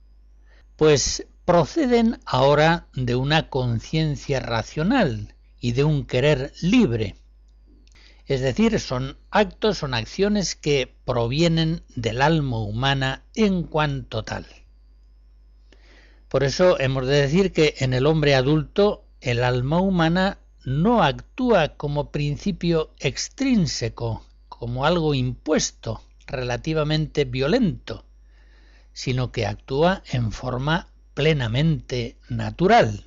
pues 0.77 1.27
proceden 1.45 2.21
ahora 2.25 2.87
de 2.95 3.17
una 3.17 3.49
conciencia 3.49 4.41
racional 4.41 5.35
y 5.61 5.73
de 5.73 5.85
un 5.85 6.07
querer 6.07 6.53
libre, 6.63 7.17
es 8.31 8.43
decir, 8.43 8.79
son 8.79 9.19
actos, 9.33 9.79
son 9.79 9.93
acciones 9.93 10.55
que 10.55 10.95
provienen 11.05 11.83
del 11.97 12.23
alma 12.23 12.59
humana 12.59 13.25
en 13.35 13.65
cuanto 13.65 14.23
tal. 14.23 14.47
Por 16.31 16.45
eso 16.45 16.79
hemos 16.79 17.09
de 17.09 17.23
decir 17.23 17.53
que 17.53 17.75
en 17.79 17.93
el 17.93 18.07
hombre 18.07 18.37
adulto 18.37 19.05
el 19.21 19.43
alma 19.43 19.81
humana 19.81 20.39
no 20.65 21.03
actúa 21.03 21.71
como 21.77 22.13
principio 22.13 22.95
extrínseco, 23.01 24.25
como 24.49 24.87
algo 24.87 25.15
impuesto, 25.15 26.05
relativamente 26.29 27.25
violento, 27.25 28.05
sino 28.93 29.33
que 29.33 29.45
actúa 29.45 30.05
en 30.13 30.31
forma 30.31 30.87
plenamente 31.15 32.17
natural. 32.29 33.07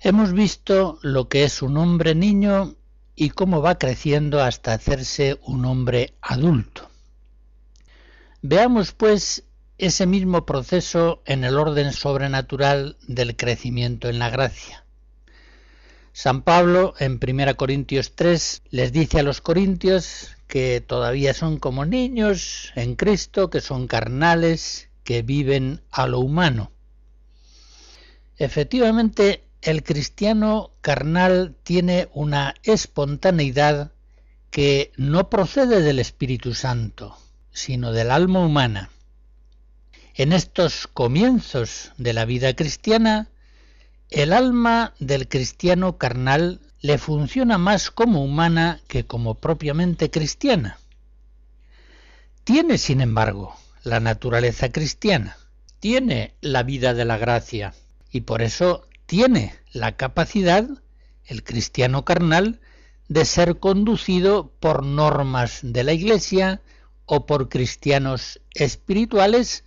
Hemos 0.00 0.32
visto 0.32 0.98
lo 1.02 1.28
que 1.28 1.44
es 1.44 1.62
un 1.62 1.76
hombre 1.76 2.16
niño 2.16 2.74
y 3.14 3.30
cómo 3.30 3.62
va 3.62 3.78
creciendo 3.78 4.42
hasta 4.42 4.72
hacerse 4.72 5.38
un 5.44 5.64
hombre 5.64 6.14
adulto. 6.20 6.90
Veamos, 8.42 8.92
pues, 8.92 9.44
ese 9.78 10.06
mismo 10.06 10.44
proceso 10.44 11.22
en 11.24 11.44
el 11.44 11.56
orden 11.56 11.92
sobrenatural 11.92 12.96
del 13.06 13.36
crecimiento 13.36 14.08
en 14.08 14.18
la 14.18 14.28
gracia. 14.28 14.84
San 16.12 16.42
Pablo 16.42 16.94
en 16.98 17.20
1 17.22 17.56
Corintios 17.56 18.16
3 18.16 18.62
les 18.70 18.92
dice 18.92 19.20
a 19.20 19.22
los 19.22 19.40
corintios 19.40 20.36
que 20.48 20.80
todavía 20.80 21.32
son 21.32 21.58
como 21.58 21.84
niños 21.84 22.72
en 22.74 22.96
Cristo, 22.96 23.50
que 23.50 23.60
son 23.60 23.86
carnales, 23.86 24.88
que 25.04 25.22
viven 25.22 25.80
a 25.92 26.08
lo 26.08 26.18
humano. 26.18 26.72
Efectivamente, 28.36 29.44
el 29.62 29.84
cristiano 29.84 30.72
carnal 30.80 31.54
tiene 31.62 32.08
una 32.12 32.54
espontaneidad 32.64 33.92
que 34.50 34.92
no 34.96 35.30
procede 35.30 35.82
del 35.82 35.98
Espíritu 35.98 36.54
Santo, 36.54 37.16
sino 37.52 37.92
del 37.92 38.10
alma 38.10 38.44
humana. 38.44 38.90
En 40.18 40.32
estos 40.32 40.88
comienzos 40.88 41.92
de 41.96 42.12
la 42.12 42.24
vida 42.24 42.56
cristiana, 42.56 43.28
el 44.10 44.32
alma 44.32 44.92
del 44.98 45.28
cristiano 45.28 45.96
carnal 45.96 46.60
le 46.80 46.98
funciona 46.98 47.56
más 47.56 47.92
como 47.92 48.24
humana 48.24 48.80
que 48.88 49.06
como 49.06 49.36
propiamente 49.36 50.10
cristiana. 50.10 50.80
Tiene, 52.42 52.78
sin 52.78 53.00
embargo, 53.00 53.54
la 53.84 54.00
naturaleza 54.00 54.72
cristiana, 54.72 55.36
tiene 55.78 56.34
la 56.40 56.64
vida 56.64 56.94
de 56.94 57.04
la 57.04 57.16
gracia, 57.16 57.72
y 58.10 58.22
por 58.22 58.42
eso 58.42 58.88
tiene 59.06 59.54
la 59.70 59.92
capacidad, 59.92 60.68
el 61.26 61.44
cristiano 61.44 62.04
carnal, 62.04 62.60
de 63.06 63.24
ser 63.24 63.60
conducido 63.60 64.50
por 64.58 64.84
normas 64.84 65.60
de 65.62 65.84
la 65.84 65.92
Iglesia 65.92 66.60
o 67.06 67.24
por 67.24 67.48
cristianos 67.48 68.40
espirituales 68.52 69.62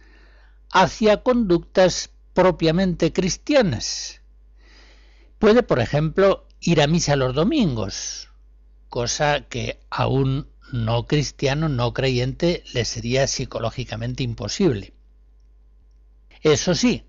hacia 0.72 1.24
conductas 1.24 2.12
propiamente 2.34 3.12
cristianas. 3.12 4.22
Puede, 5.40 5.64
por 5.64 5.80
ejemplo, 5.80 6.48
ir 6.60 6.82
a 6.82 6.88
misa 6.88 7.16
los 7.16 7.36
domingos, 7.36 8.30
cosa 8.90 9.48
que 9.48 9.80
a 9.90 10.08
un 10.08 10.48
no 10.72 11.06
cristiano, 11.08 11.68
no 11.68 11.94
creyente, 11.94 12.64
le 12.74 12.86
sería 12.86 13.28
psicológicamente 13.28 14.24
imposible. 14.24 14.94
Eso 16.42 16.76
sí, 16.76 17.06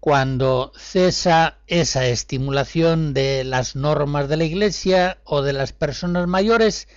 cuando 0.00 0.72
cesa 0.76 1.58
esa 1.66 2.06
estimulación 2.06 3.14
de 3.14 3.44
las 3.44 3.76
normas 3.76 4.28
de 4.28 4.36
la 4.36 4.44
Iglesia 4.44 5.18
o 5.24 5.42
de 5.42 5.52
las 5.52 5.72
personas 5.72 6.26
mayores, 6.26 6.88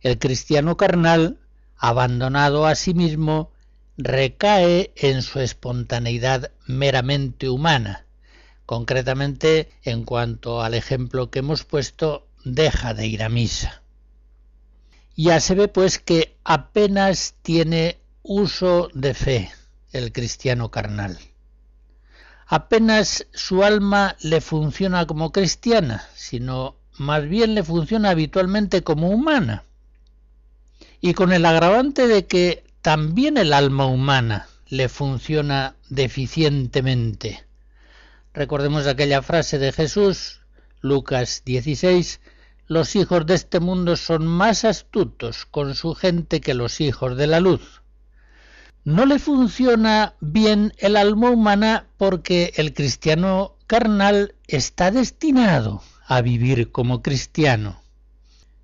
el 0.00 0.18
cristiano 0.18 0.76
carnal, 0.76 1.40
abandonado 1.76 2.66
a 2.66 2.74
sí 2.74 2.94
mismo, 2.94 3.52
recae 3.98 4.92
en 4.96 5.20
su 5.20 5.40
espontaneidad 5.40 6.50
meramente 6.66 7.50
humana. 7.50 8.06
Concretamente, 8.64 9.68
en 9.82 10.04
cuanto 10.04 10.62
al 10.62 10.72
ejemplo 10.72 11.30
que 11.30 11.40
hemos 11.40 11.64
puesto, 11.64 12.26
deja 12.44 12.94
de 12.94 13.06
ir 13.06 13.22
a 13.22 13.28
misa. 13.28 13.82
Ya 15.16 15.40
se 15.40 15.54
ve 15.54 15.68
pues 15.68 15.98
que 15.98 16.36
apenas 16.44 17.34
tiene 17.42 17.98
uso 18.22 18.88
de 18.94 19.12
fe 19.12 19.50
el 19.92 20.12
cristiano 20.12 20.70
carnal 20.70 21.18
apenas 22.48 23.26
su 23.34 23.62
alma 23.62 24.16
le 24.20 24.40
funciona 24.40 25.06
como 25.06 25.32
cristiana, 25.32 26.08
sino 26.14 26.76
más 26.96 27.28
bien 27.28 27.54
le 27.54 27.62
funciona 27.62 28.10
habitualmente 28.10 28.82
como 28.82 29.10
humana. 29.10 29.64
Y 31.00 31.14
con 31.14 31.32
el 31.32 31.44
agravante 31.44 32.08
de 32.08 32.26
que 32.26 32.64
también 32.82 33.36
el 33.36 33.52
alma 33.52 33.86
humana 33.86 34.48
le 34.68 34.88
funciona 34.88 35.76
deficientemente. 35.88 37.44
Recordemos 38.34 38.86
aquella 38.86 39.22
frase 39.22 39.58
de 39.58 39.72
Jesús, 39.72 40.40
Lucas 40.80 41.42
16, 41.44 42.20
los 42.66 42.96
hijos 42.96 43.26
de 43.26 43.34
este 43.34 43.60
mundo 43.60 43.96
son 43.96 44.26
más 44.26 44.64
astutos 44.64 45.46
con 45.46 45.74
su 45.74 45.94
gente 45.94 46.40
que 46.40 46.54
los 46.54 46.80
hijos 46.80 47.16
de 47.16 47.26
la 47.26 47.40
luz 47.40 47.82
no 48.88 49.04
le 49.04 49.18
funciona 49.18 50.14
bien 50.20 50.72
el 50.78 50.96
alma 50.96 51.28
humana 51.28 51.86
porque 51.98 52.54
el 52.56 52.72
cristiano 52.72 53.54
carnal 53.66 54.34
está 54.46 54.90
destinado 54.90 55.82
a 56.06 56.22
vivir 56.22 56.72
como 56.72 57.02
cristiano. 57.02 57.82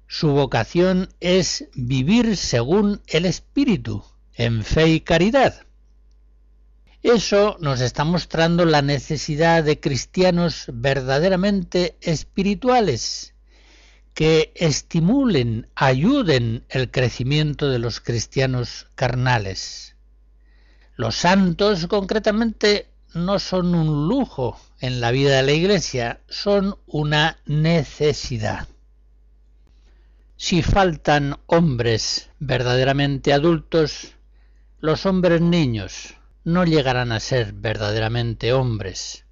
Su 0.07 0.32
vocación 0.32 1.09
es 1.20 1.68
vivir 1.74 2.36
según 2.36 3.02
el 3.07 3.26
Espíritu, 3.26 4.05
en 4.34 4.62
fe 4.64 4.88
y 4.88 5.00
caridad. 5.00 5.64
Eso 7.02 7.57
nos 7.61 7.80
está 7.80 8.05
mostrando 8.05 8.64
la 8.64 8.80
necesidad 8.80 9.62
de 9.62 9.78
cristianos 9.78 10.64
verdaderamente 10.72 11.96
espirituales, 12.00 13.34
que 14.14 14.52
estimulen, 14.55 15.68
ayuden 15.74 16.64
el 16.68 16.90
crecimiento 16.90 17.68
de 17.68 17.78
los 17.78 18.00
cristianos 18.00 18.86
carnales. 18.94 19.96
Los 20.96 21.16
santos 21.16 21.88
concretamente 21.88 22.88
no 23.12 23.38
son 23.38 23.74
un 23.74 24.09
lujo 24.09 24.59
en 24.80 25.00
la 25.00 25.11
vida 25.11 25.36
de 25.36 25.42
la 25.42 25.52
Iglesia, 25.52 26.20
son 26.28 26.78
una 26.86 27.38
necesidad. 27.46 28.68
Si 30.37 30.62
faltan 30.62 31.39
hombres 31.47 32.30
verdaderamente 32.41 33.32
adultos, 33.32 34.16
los 34.80 35.07
hombres 35.07 35.41
niños 35.41 36.14
no 36.43 36.64
llegarán 36.64 37.12
a 37.12 37.20
ser 37.20 37.53
verdaderamente 37.53 38.53
hombres. 38.53 39.24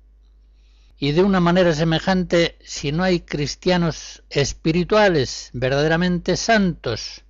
Y 0.98 1.12
de 1.12 1.22
una 1.22 1.40
manera 1.40 1.74
semejante, 1.74 2.56
si 2.64 2.92
no 2.92 3.02
hay 3.02 3.20
cristianos 3.20 4.22
espirituales 4.30 5.50
verdaderamente 5.52 6.36
santos, 6.36 7.24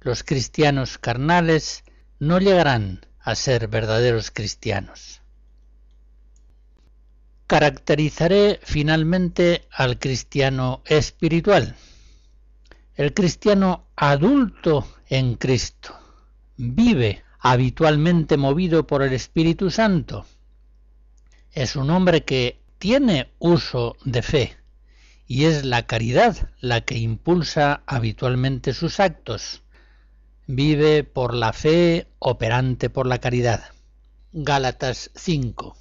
los 0.00 0.22
cristianos 0.22 0.98
carnales 0.98 1.82
no 2.20 2.38
llegarán 2.38 3.04
a 3.20 3.34
ser 3.34 3.66
verdaderos 3.66 4.30
cristianos. 4.30 5.20
Caracterizaré 7.48 8.60
finalmente 8.62 9.66
al 9.72 9.98
cristiano 9.98 10.82
espiritual. 10.86 11.76
El 12.94 13.14
cristiano 13.14 13.86
adulto 13.96 14.86
en 15.08 15.36
Cristo 15.36 15.98
vive 16.58 17.24
habitualmente 17.38 18.36
movido 18.36 18.86
por 18.86 19.02
el 19.02 19.14
Espíritu 19.14 19.70
Santo. 19.70 20.26
Es 21.52 21.74
un 21.74 21.88
hombre 21.88 22.24
que 22.24 22.60
tiene 22.78 23.30
uso 23.38 23.96
de 24.04 24.20
fe 24.20 24.56
y 25.26 25.46
es 25.46 25.64
la 25.64 25.86
caridad 25.86 26.50
la 26.60 26.82
que 26.82 26.98
impulsa 26.98 27.82
habitualmente 27.86 28.74
sus 28.74 29.00
actos. 29.00 29.62
Vive 30.46 31.02
por 31.02 31.32
la 31.32 31.54
fe 31.54 32.08
operante 32.18 32.90
por 32.90 33.06
la 33.06 33.20
caridad. 33.22 33.64
Gálatas 34.32 35.10
5. 35.14 35.78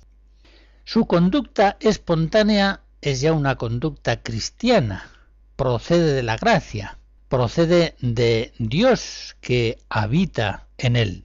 Su 0.85 1.07
conducta 1.07 1.75
espontánea 1.81 2.83
es 3.01 3.19
ya 3.19 3.33
una 3.33 3.57
conducta 3.57 4.21
cristiana, 4.23 5.11
procede 5.57 6.13
de 6.13 6.23
la 6.23 6.37
gracia, 6.37 6.97
procede 7.31 7.95
de 8.01 8.51
Dios 8.59 9.37
que 9.39 9.79
habita 9.87 10.67
en 10.77 10.97
él. 10.97 11.23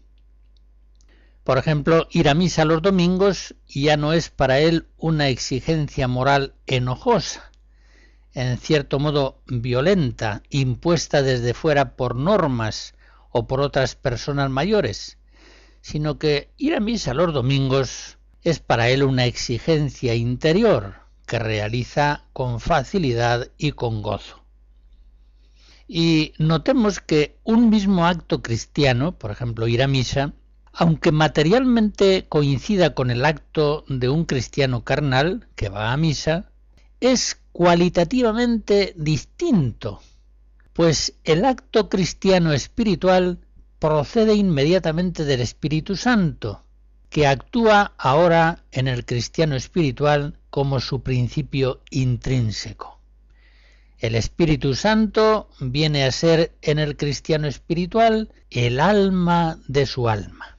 Por 1.42 1.58
ejemplo, 1.58 2.06
ir 2.12 2.28
a 2.28 2.34
misa 2.34 2.64
los 2.64 2.80
domingos 2.80 3.56
ya 3.66 3.96
no 3.96 4.12
es 4.12 4.30
para 4.30 4.60
él 4.60 4.86
una 4.98 5.28
exigencia 5.30 6.06
moral 6.06 6.54
enojosa, 6.66 7.50
en 8.34 8.56
cierto 8.58 9.00
modo 9.00 9.42
violenta, 9.48 10.44
impuesta 10.48 11.22
desde 11.22 11.54
fuera 11.54 11.96
por 11.96 12.14
normas 12.14 12.94
o 13.32 13.48
por 13.48 13.60
otras 13.60 13.96
personas 13.96 14.48
mayores, 14.48 15.18
sino 15.80 16.20
que 16.20 16.50
ir 16.56 16.76
a 16.76 16.80
misa 16.80 17.14
los 17.14 17.34
domingos 17.34 18.18
es 18.42 18.60
para 18.60 18.90
él 18.90 19.02
una 19.02 19.24
exigencia 19.24 20.14
interior 20.14 21.00
que 21.26 21.40
realiza 21.40 22.26
con 22.32 22.60
facilidad 22.60 23.48
y 23.58 23.72
con 23.72 24.02
gozo. 24.02 24.45
Y 25.88 26.32
notemos 26.38 27.00
que 27.00 27.38
un 27.44 27.70
mismo 27.70 28.06
acto 28.06 28.42
cristiano, 28.42 29.12
por 29.18 29.30
ejemplo 29.30 29.68
ir 29.68 29.82
a 29.82 29.88
misa, 29.88 30.32
aunque 30.72 31.12
materialmente 31.12 32.26
coincida 32.28 32.94
con 32.94 33.10
el 33.10 33.24
acto 33.24 33.84
de 33.88 34.08
un 34.08 34.24
cristiano 34.24 34.84
carnal 34.84 35.48
que 35.54 35.68
va 35.68 35.92
a 35.92 35.96
misa, 35.96 36.50
es 37.00 37.40
cualitativamente 37.52 38.92
distinto, 38.96 40.02
pues 40.72 41.14
el 41.24 41.46
acto 41.46 41.88
cristiano 41.88 42.52
espiritual 42.52 43.38
procede 43.78 44.34
inmediatamente 44.34 45.24
del 45.24 45.40
Espíritu 45.40 45.96
Santo, 45.96 46.62
que 47.08 47.26
actúa 47.26 47.94
ahora 47.96 48.64
en 48.72 48.88
el 48.88 49.06
cristiano 49.06 49.56
espiritual 49.56 50.38
como 50.50 50.80
su 50.80 51.02
principio 51.02 51.80
intrínseco. 51.90 52.95
El 53.98 54.14
Espíritu 54.14 54.74
Santo 54.74 55.48
viene 55.58 56.04
a 56.04 56.12
ser 56.12 56.54
en 56.60 56.78
el 56.78 56.96
cristiano 56.96 57.48
espiritual 57.48 58.32
el 58.50 58.80
alma 58.80 59.58
de 59.68 59.86
su 59.86 60.08
alma. 60.08 60.58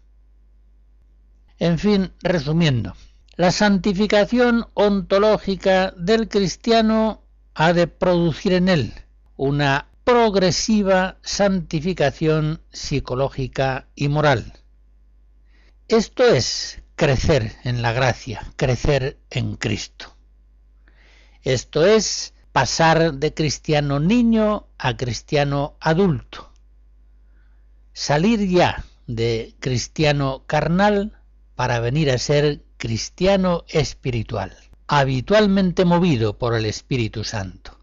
En 1.60 1.78
fin, 1.78 2.12
resumiendo, 2.22 2.96
la 3.36 3.52
santificación 3.52 4.66
ontológica 4.74 5.94
del 5.98 6.28
cristiano 6.28 7.24
ha 7.54 7.74
de 7.74 7.88
producir 7.88 8.54
en 8.54 8.70
él 8.70 8.94
una 9.36 9.88
progresiva 10.04 11.18
santificación 11.22 12.62
psicológica 12.72 13.88
y 13.94 14.08
moral. 14.08 14.54
Esto 15.88 16.24
es 16.24 16.82
crecer 16.96 17.56
en 17.64 17.82
la 17.82 17.94
gracia, 17.94 18.42
crecer 18.56 19.20
en 19.30 19.56
Cristo. 19.56 20.16
Esto 21.44 21.86
es 21.86 22.34
pasar 22.58 23.14
de 23.14 23.36
cristiano 23.36 24.00
niño 24.00 24.66
a 24.80 24.98
cristiano 24.98 25.76
adulto. 25.80 26.52
Salir 27.94 28.50
ya 28.50 28.84
de 29.06 29.54
cristiano 29.60 30.42
carnal 30.48 31.20
para 31.54 31.80
venir 31.80 32.10
a 32.10 32.18
ser 32.18 32.64
cristiano 32.78 33.64
espiritual, 33.68 34.58
habitualmente 34.88 35.86
movido 35.86 36.40
por 36.40 36.56
el 36.56 36.66
Espíritu 36.66 37.24
Santo. 37.24 37.77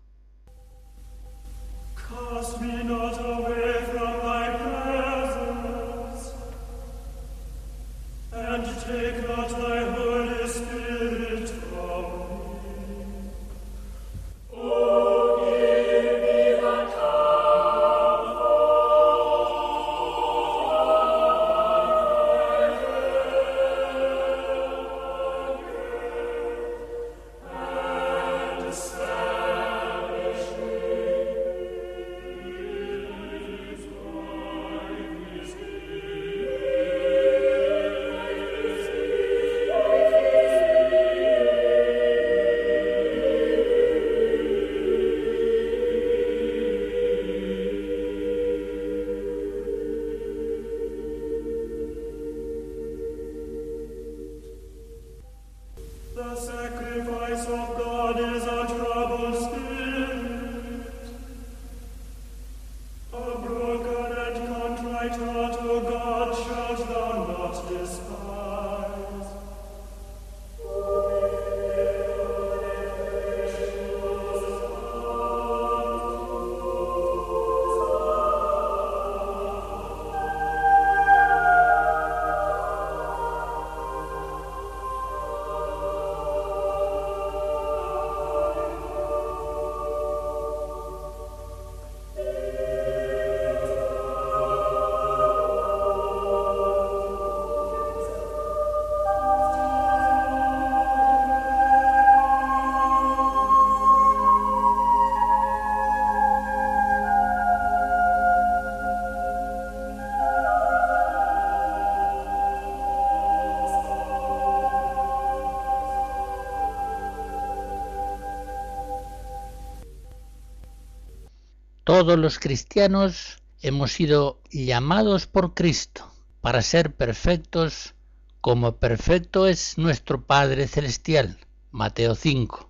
Todos 122.05 122.19
los 122.19 122.39
cristianos 122.39 123.39
hemos 123.63 123.93
sido 123.93 124.43
llamados 124.51 125.27
por 125.27 125.55
Cristo 125.55 126.13
para 126.43 126.61
ser 126.61 126.95
perfectos 126.95 127.95
como 128.43 128.77
perfecto 128.77 129.47
es 129.47 129.79
nuestro 129.79 130.27
Padre 130.27 130.69
Celestial. 130.69 131.39
Mateo 131.71 132.15
5. 132.15 132.69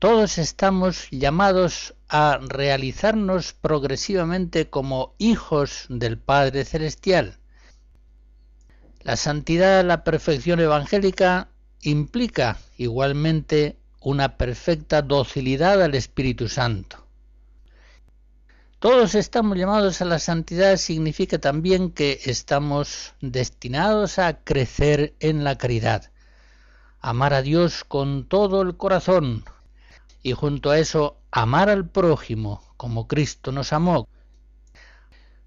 Todos 0.00 0.38
estamos 0.38 1.08
llamados 1.12 1.94
a 2.08 2.40
realizarnos 2.42 3.52
progresivamente 3.52 4.68
como 4.68 5.14
hijos 5.18 5.86
del 5.88 6.18
Padre 6.18 6.64
Celestial. 6.64 7.38
La 9.02 9.14
santidad, 9.14 9.84
la 9.84 10.02
perfección 10.02 10.58
evangélica 10.58 11.48
implica 11.82 12.58
igualmente 12.76 13.78
una 14.00 14.36
perfecta 14.36 15.00
docilidad 15.00 15.80
al 15.80 15.94
Espíritu 15.94 16.48
Santo. 16.48 17.07
Todos 18.80 19.16
estamos 19.16 19.58
llamados 19.58 20.00
a 20.02 20.04
la 20.04 20.20
santidad 20.20 20.76
significa 20.76 21.40
también 21.40 21.90
que 21.90 22.20
estamos 22.26 23.12
destinados 23.20 24.20
a 24.20 24.44
crecer 24.44 25.16
en 25.18 25.42
la 25.42 25.58
caridad, 25.58 26.12
amar 27.00 27.34
a 27.34 27.42
Dios 27.42 27.82
con 27.82 28.28
todo 28.28 28.62
el 28.62 28.76
corazón 28.76 29.44
y 30.22 30.30
junto 30.30 30.70
a 30.70 30.78
eso 30.78 31.18
amar 31.32 31.70
al 31.70 31.88
prójimo 31.88 32.62
como 32.76 33.08
Cristo 33.08 33.50
nos 33.50 33.72
amó. 33.72 34.06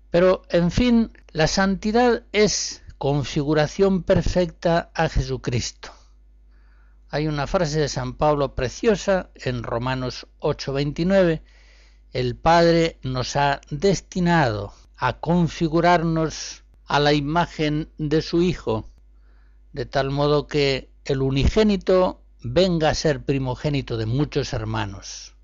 Pero, 0.09 0.41
en 0.49 0.69
fin, 0.69 1.17
la 1.31 1.47
santidad 1.47 2.23
es 2.33 2.83
configuración 2.97 4.03
perfecta 4.03 4.91
a 4.93 5.07
Jesucristo. 5.07 5.93
Hay 7.07 7.27
una 7.27 7.47
frase 7.47 7.79
de 7.79 7.87
San 7.87 8.15
Pablo 8.15 8.55
preciosa 8.55 9.29
en 9.35 9.63
Romanos 9.63 10.27
8:29 10.39 11.41
el 12.13 12.35
Padre 12.35 12.97
nos 13.03 13.35
ha 13.35 13.61
destinado 13.69 14.73
a 14.97 15.19
configurarnos 15.19 16.63
a 16.85 16.99
la 16.99 17.13
imagen 17.13 17.89
de 17.97 18.21
su 18.21 18.41
Hijo, 18.41 18.89
de 19.71 19.85
tal 19.85 20.11
modo 20.11 20.47
que 20.47 20.89
el 21.05 21.21
unigénito 21.21 22.21
venga 22.43 22.89
a 22.89 22.95
ser 22.95 23.23
primogénito 23.23 23.97
de 23.97 24.05
muchos 24.05 24.51
hermanos. 24.51 25.35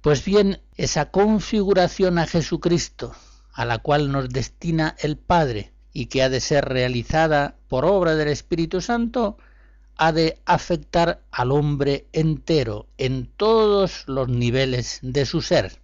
Pues 0.00 0.24
bien, 0.24 0.62
esa 0.76 1.10
configuración 1.10 2.18
a 2.18 2.26
Jesucristo, 2.26 3.14
a 3.52 3.64
la 3.64 3.78
cual 3.78 4.10
nos 4.10 4.30
destina 4.30 4.96
el 5.00 5.18
Padre 5.18 5.72
y 5.92 6.06
que 6.06 6.22
ha 6.22 6.30
de 6.30 6.40
ser 6.40 6.64
realizada 6.64 7.56
por 7.68 7.84
obra 7.84 8.16
del 8.16 8.28
Espíritu 8.28 8.80
Santo, 8.80 9.36
ha 9.96 10.12
de 10.12 10.40
afectar 10.46 11.22
al 11.30 11.52
hombre 11.52 12.06
entero 12.12 12.88
en 12.98 13.26
todos 13.36 14.04
los 14.06 14.28
niveles 14.28 14.98
de 15.02 15.26
su 15.26 15.42
ser. 15.42 15.78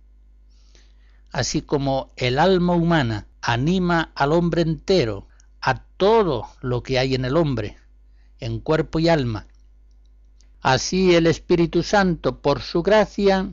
Así 1.30 1.62
como 1.62 2.12
el 2.16 2.38
alma 2.38 2.74
humana 2.74 3.26
anima 3.42 4.12
al 4.14 4.32
hombre 4.32 4.62
entero, 4.62 5.28
a 5.60 5.82
todo 5.96 6.48
lo 6.60 6.82
que 6.82 6.98
hay 6.98 7.14
en 7.14 7.24
el 7.24 7.36
hombre, 7.36 7.76
en 8.40 8.60
cuerpo 8.60 8.98
y 8.98 9.08
alma, 9.08 9.46
así 10.60 11.14
el 11.14 11.26
Espíritu 11.26 11.82
Santo, 11.82 12.40
por 12.40 12.60
su 12.60 12.82
gracia, 12.82 13.52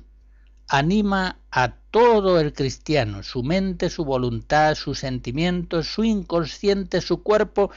anima 0.68 1.39
a 1.51 1.76
todo 1.91 2.39
el 2.39 2.53
cristiano, 2.53 3.24
su 3.24 3.43
mente, 3.43 3.89
su 3.89 4.06
voluntad, 4.06 4.76
sus 4.76 4.99
sentimientos, 4.99 5.88
su 5.88 6.03
inconsciente, 6.03 7.01
su 7.01 7.24
cuerpo, 7.24 7.72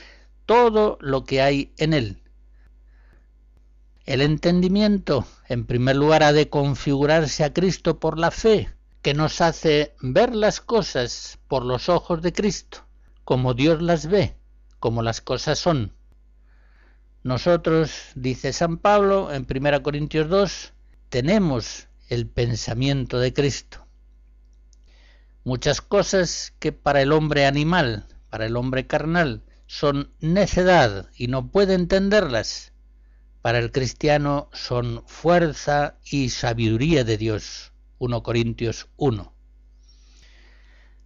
todo 0.47 0.99
lo 1.01 1.25
que 1.25 1.43
hay 1.43 1.73
en 1.79 1.95
él 1.95 2.23
el 4.09 4.23
entendimiento, 4.23 5.27
en 5.51 5.67
primer 5.67 5.95
lugar, 5.95 6.23
ha 6.23 6.33
de 6.33 6.49
configurarse 6.49 7.45
a 7.45 7.53
Cristo 7.53 8.01
por 8.01 8.19
la 8.19 8.31
fe, 8.31 8.71
que 9.03 9.13
nos 9.13 9.43
hace 9.43 9.95
ver 10.01 10.35
las 10.35 10.63
cosas 10.63 11.39
por 11.47 11.63
los 11.63 11.91
ojos 11.91 12.23
de 12.23 12.33
Cristo, 12.33 12.87
como 13.25 13.53
Dios 13.53 13.83
las 13.83 14.07
ve, 14.07 14.35
como 14.81 15.03
las 15.03 15.21
cosas 15.21 15.59
son. 15.59 15.93
Nosotros, 17.23 18.13
dice 18.15 18.55
San 18.55 18.79
Pablo 18.79 19.31
en 19.31 19.47
1 19.47 19.83
Corintios 19.83 20.31
2, 20.31 20.73
tenemos 21.11 21.89
el 22.09 22.27
pensamiento 22.27 23.19
de 23.19 23.35
Cristo. 23.35 23.87
Muchas 25.45 25.83
cosas 25.83 26.55
que 26.59 26.73
para 26.73 27.03
el 27.03 27.13
hombre 27.13 27.45
animal, 27.45 28.07
para 28.31 28.47
el 28.47 28.57
hombre 28.57 28.87
carnal, 28.87 29.43
son 29.67 30.15
necedad 30.21 31.11
y 31.15 31.27
no 31.27 31.51
puede 31.51 31.75
entenderlas, 31.75 32.73
para 33.49 33.61
el 33.61 33.73
cristiano 33.73 34.51
son 34.53 35.03
fuerza 35.07 35.97
y 36.05 36.29
sabiduría 36.29 37.03
de 37.03 37.17
Dios. 37.17 37.73
1 37.97 38.23
Corintios 38.23 38.89
1. 38.99 39.33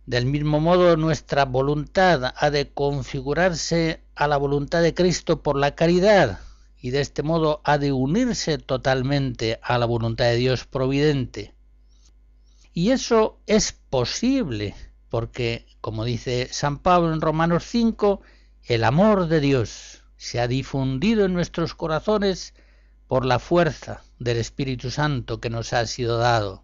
Del 0.07 0.27
mismo 0.27 0.59
modo, 0.59 0.97
nuestra 0.97 1.45
voluntad 1.45 2.35
ha 2.37 2.51
de 2.51 2.69
configurarse 2.73 4.03
a 4.17 4.27
la 4.27 4.39
voluntad 4.39 4.83
de 4.83 4.93
Cristo 4.93 5.45
por 5.45 5.57
la 5.57 5.77
caridad 5.77 6.41
y 6.81 6.91
de 6.91 7.01
este 7.03 7.23
modo 7.23 7.61
ha 7.63 7.79
de 7.79 7.93
unirse 7.93 8.59
totalmente 8.59 9.61
a 9.63 9.79
la 9.79 9.87
voluntad 9.87 10.25
de 10.25 10.35
Dios 10.35 10.67
providente. 10.67 11.55
Y 12.75 12.91
eso 12.91 13.39
es 13.47 13.71
posible 13.71 14.75
porque, 15.09 15.65
como 15.81 16.05
dice 16.05 16.49
San 16.51 16.79
Pablo 16.81 17.13
en 17.13 17.21
Romanos 17.21 17.63
5, 17.69 18.21
el 18.65 18.83
amor 18.83 19.29
de 19.29 19.39
Dios 19.39 20.02
se 20.23 20.39
ha 20.39 20.47
difundido 20.47 21.25
en 21.25 21.35
nuestros 21.35 21.75
corazones 21.75 22.55
por 23.09 23.27
la 23.27 23.41
fuerza 23.41 24.05
del 24.21 24.37
Espíritu 24.37 24.89
Santo 24.89 25.41
que 25.41 25.51
nos 25.51 25.73
ha 25.73 25.85
sido 25.85 26.17
dado. 26.17 26.63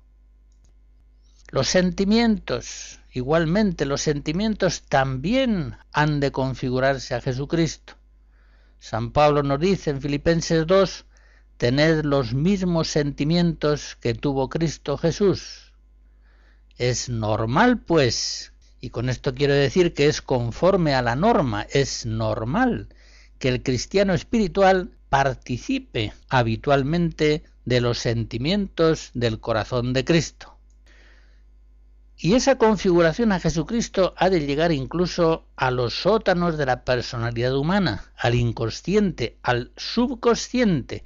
Los 1.51 1.67
sentimientos, 1.67 3.01
igualmente 3.13 3.85
los 3.85 4.01
sentimientos 4.01 4.83
también 4.83 5.77
han 5.93 6.21
de 6.21 6.31
configurarse 6.31 7.17
a 7.17 7.21
Jesucristo. 7.21 7.95
San 8.79 9.11
Pablo 9.11 9.43
nos 9.43 9.59
dice 9.59 9.91
en 9.91 10.01
Filipenses 10.01 10.65
2, 10.65 11.05
tened 11.57 12.05
los 12.05 12.35
mismos 12.35 12.87
sentimientos 12.87 13.97
que 13.97 14.15
tuvo 14.15 14.49
Cristo 14.49 14.97
Jesús. 14.97 15.73
Es 16.77 17.09
normal, 17.09 17.81
pues, 17.81 18.53
y 18.81 18.91
con 18.91 19.09
esto 19.09 19.35
quiero 19.35 19.55
decir 19.55 19.95
que 19.95 20.07
es 20.07 20.23
conforme 20.23 20.95
a 20.95 21.03
la 21.03 21.17
norma, 21.17 21.67
es 21.73 22.07
normal 22.07 22.91
que 23.39 23.49
el 23.49 23.63
cristiano 23.63 24.15
espiritual 24.15 24.91
participe 25.09 26.13
habitualmente 26.29 27.45
de 27.65 27.81
los 27.81 27.99
sentimientos 27.99 29.11
del 29.15 29.41
corazón 29.41 29.93
de 29.93 30.05
Cristo. 30.05 30.59
Y 32.21 32.35
esa 32.35 32.59
configuración 32.59 33.31
a 33.31 33.39
Jesucristo 33.39 34.13
ha 34.17 34.29
de 34.29 34.41
llegar 34.41 34.73
incluso 34.73 35.47
a 35.55 35.71
los 35.71 35.95
sótanos 36.03 36.59
de 36.59 36.67
la 36.67 36.85
personalidad 36.85 37.57
humana, 37.57 38.11
al 38.17 38.35
inconsciente, 38.35 39.39
al 39.43 39.71
subconsciente. 39.77 41.05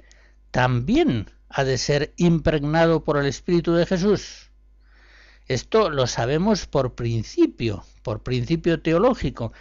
También 0.49 1.29
ha 1.49 1.63
de 1.63 1.77
ser 1.77 2.13
impregnado 2.17 3.03
por 3.03 3.17
el 3.17 3.27
Espíritu 3.27 3.73
de 3.73 3.85
Jesús. 3.85 4.49
Esto 5.47 5.91
lo 5.91 6.07
sabemos 6.07 6.65
por 6.65 6.95
principio, 6.95 7.83
por 8.01 8.23
principio 8.23 8.81
teológico, 8.81 9.53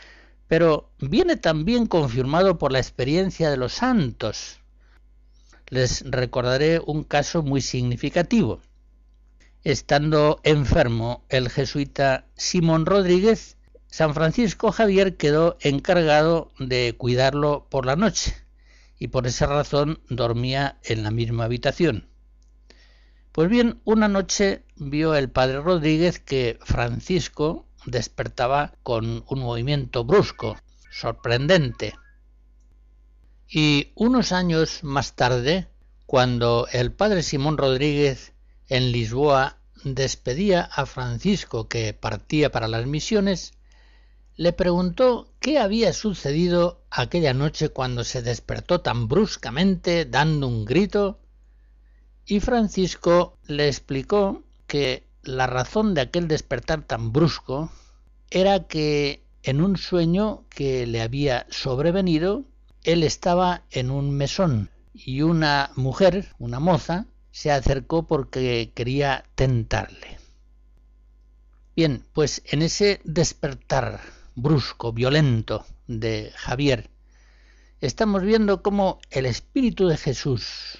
pero 0.52 0.90
viene 1.00 1.38
también 1.38 1.86
confirmado 1.86 2.58
por 2.58 2.72
la 2.72 2.78
experiencia 2.78 3.48
de 3.48 3.56
los 3.56 3.72
santos. 3.72 4.60
Les 5.68 6.04
recordaré 6.10 6.78
un 6.78 7.04
caso 7.04 7.42
muy 7.42 7.62
significativo. 7.62 8.60
Estando 9.64 10.40
enfermo 10.42 11.24
el 11.30 11.48
jesuita 11.48 12.26
Simón 12.36 12.84
Rodríguez, 12.84 13.56
San 13.86 14.12
Francisco 14.12 14.72
Javier 14.72 15.16
quedó 15.16 15.56
encargado 15.62 16.52
de 16.58 16.96
cuidarlo 16.98 17.66
por 17.70 17.86
la 17.86 17.96
noche 17.96 18.34
y 18.98 19.08
por 19.08 19.26
esa 19.26 19.46
razón 19.46 20.00
dormía 20.10 20.76
en 20.84 21.02
la 21.02 21.10
misma 21.10 21.44
habitación. 21.44 22.10
Pues 23.32 23.48
bien, 23.48 23.80
una 23.84 24.06
noche 24.06 24.64
vio 24.76 25.14
el 25.14 25.30
padre 25.30 25.62
Rodríguez 25.62 26.18
que 26.18 26.58
Francisco 26.60 27.64
despertaba 27.86 28.74
con 28.82 29.24
un 29.28 29.38
movimiento 29.40 30.04
brusco, 30.04 30.56
sorprendente. 30.90 31.94
Y 33.48 33.92
unos 33.94 34.32
años 34.32 34.82
más 34.82 35.14
tarde, 35.14 35.68
cuando 36.06 36.66
el 36.72 36.92
padre 36.92 37.22
Simón 37.22 37.58
Rodríguez 37.58 38.32
en 38.68 38.92
Lisboa 38.92 39.58
despedía 39.84 40.62
a 40.62 40.86
Francisco 40.86 41.68
que 41.68 41.92
partía 41.92 42.50
para 42.50 42.68
las 42.68 42.86
misiones, 42.86 43.52
le 44.36 44.52
preguntó 44.52 45.32
qué 45.40 45.58
había 45.58 45.92
sucedido 45.92 46.82
aquella 46.90 47.34
noche 47.34 47.68
cuando 47.68 48.04
se 48.04 48.22
despertó 48.22 48.80
tan 48.80 49.08
bruscamente 49.08 50.04
dando 50.06 50.48
un 50.48 50.64
grito, 50.64 51.20
y 52.24 52.40
Francisco 52.40 53.38
le 53.46 53.68
explicó 53.68 54.42
que 54.66 55.06
la 55.22 55.46
razón 55.46 55.94
de 55.94 56.00
aquel 56.00 56.28
despertar 56.28 56.82
tan 56.82 57.12
brusco 57.12 57.70
era 58.30 58.66
que 58.66 59.22
en 59.42 59.60
un 59.60 59.76
sueño 59.76 60.44
que 60.48 60.86
le 60.86 61.00
había 61.02 61.46
sobrevenido, 61.50 62.44
él 62.84 63.02
estaba 63.02 63.62
en 63.70 63.90
un 63.90 64.10
mesón 64.10 64.70
y 64.94 65.22
una 65.22 65.70
mujer, 65.76 66.34
una 66.38 66.60
moza, 66.60 67.06
se 67.30 67.50
acercó 67.50 68.06
porque 68.06 68.72
quería 68.74 69.24
tentarle. 69.34 70.18
Bien, 71.74 72.04
pues 72.12 72.42
en 72.46 72.62
ese 72.62 73.00
despertar 73.04 74.00
brusco, 74.34 74.92
violento 74.92 75.64
de 75.86 76.32
Javier, 76.36 76.90
estamos 77.80 78.22
viendo 78.22 78.62
cómo 78.62 78.98
el 79.10 79.26
Espíritu 79.26 79.88
de 79.88 79.96
Jesús 79.96 80.78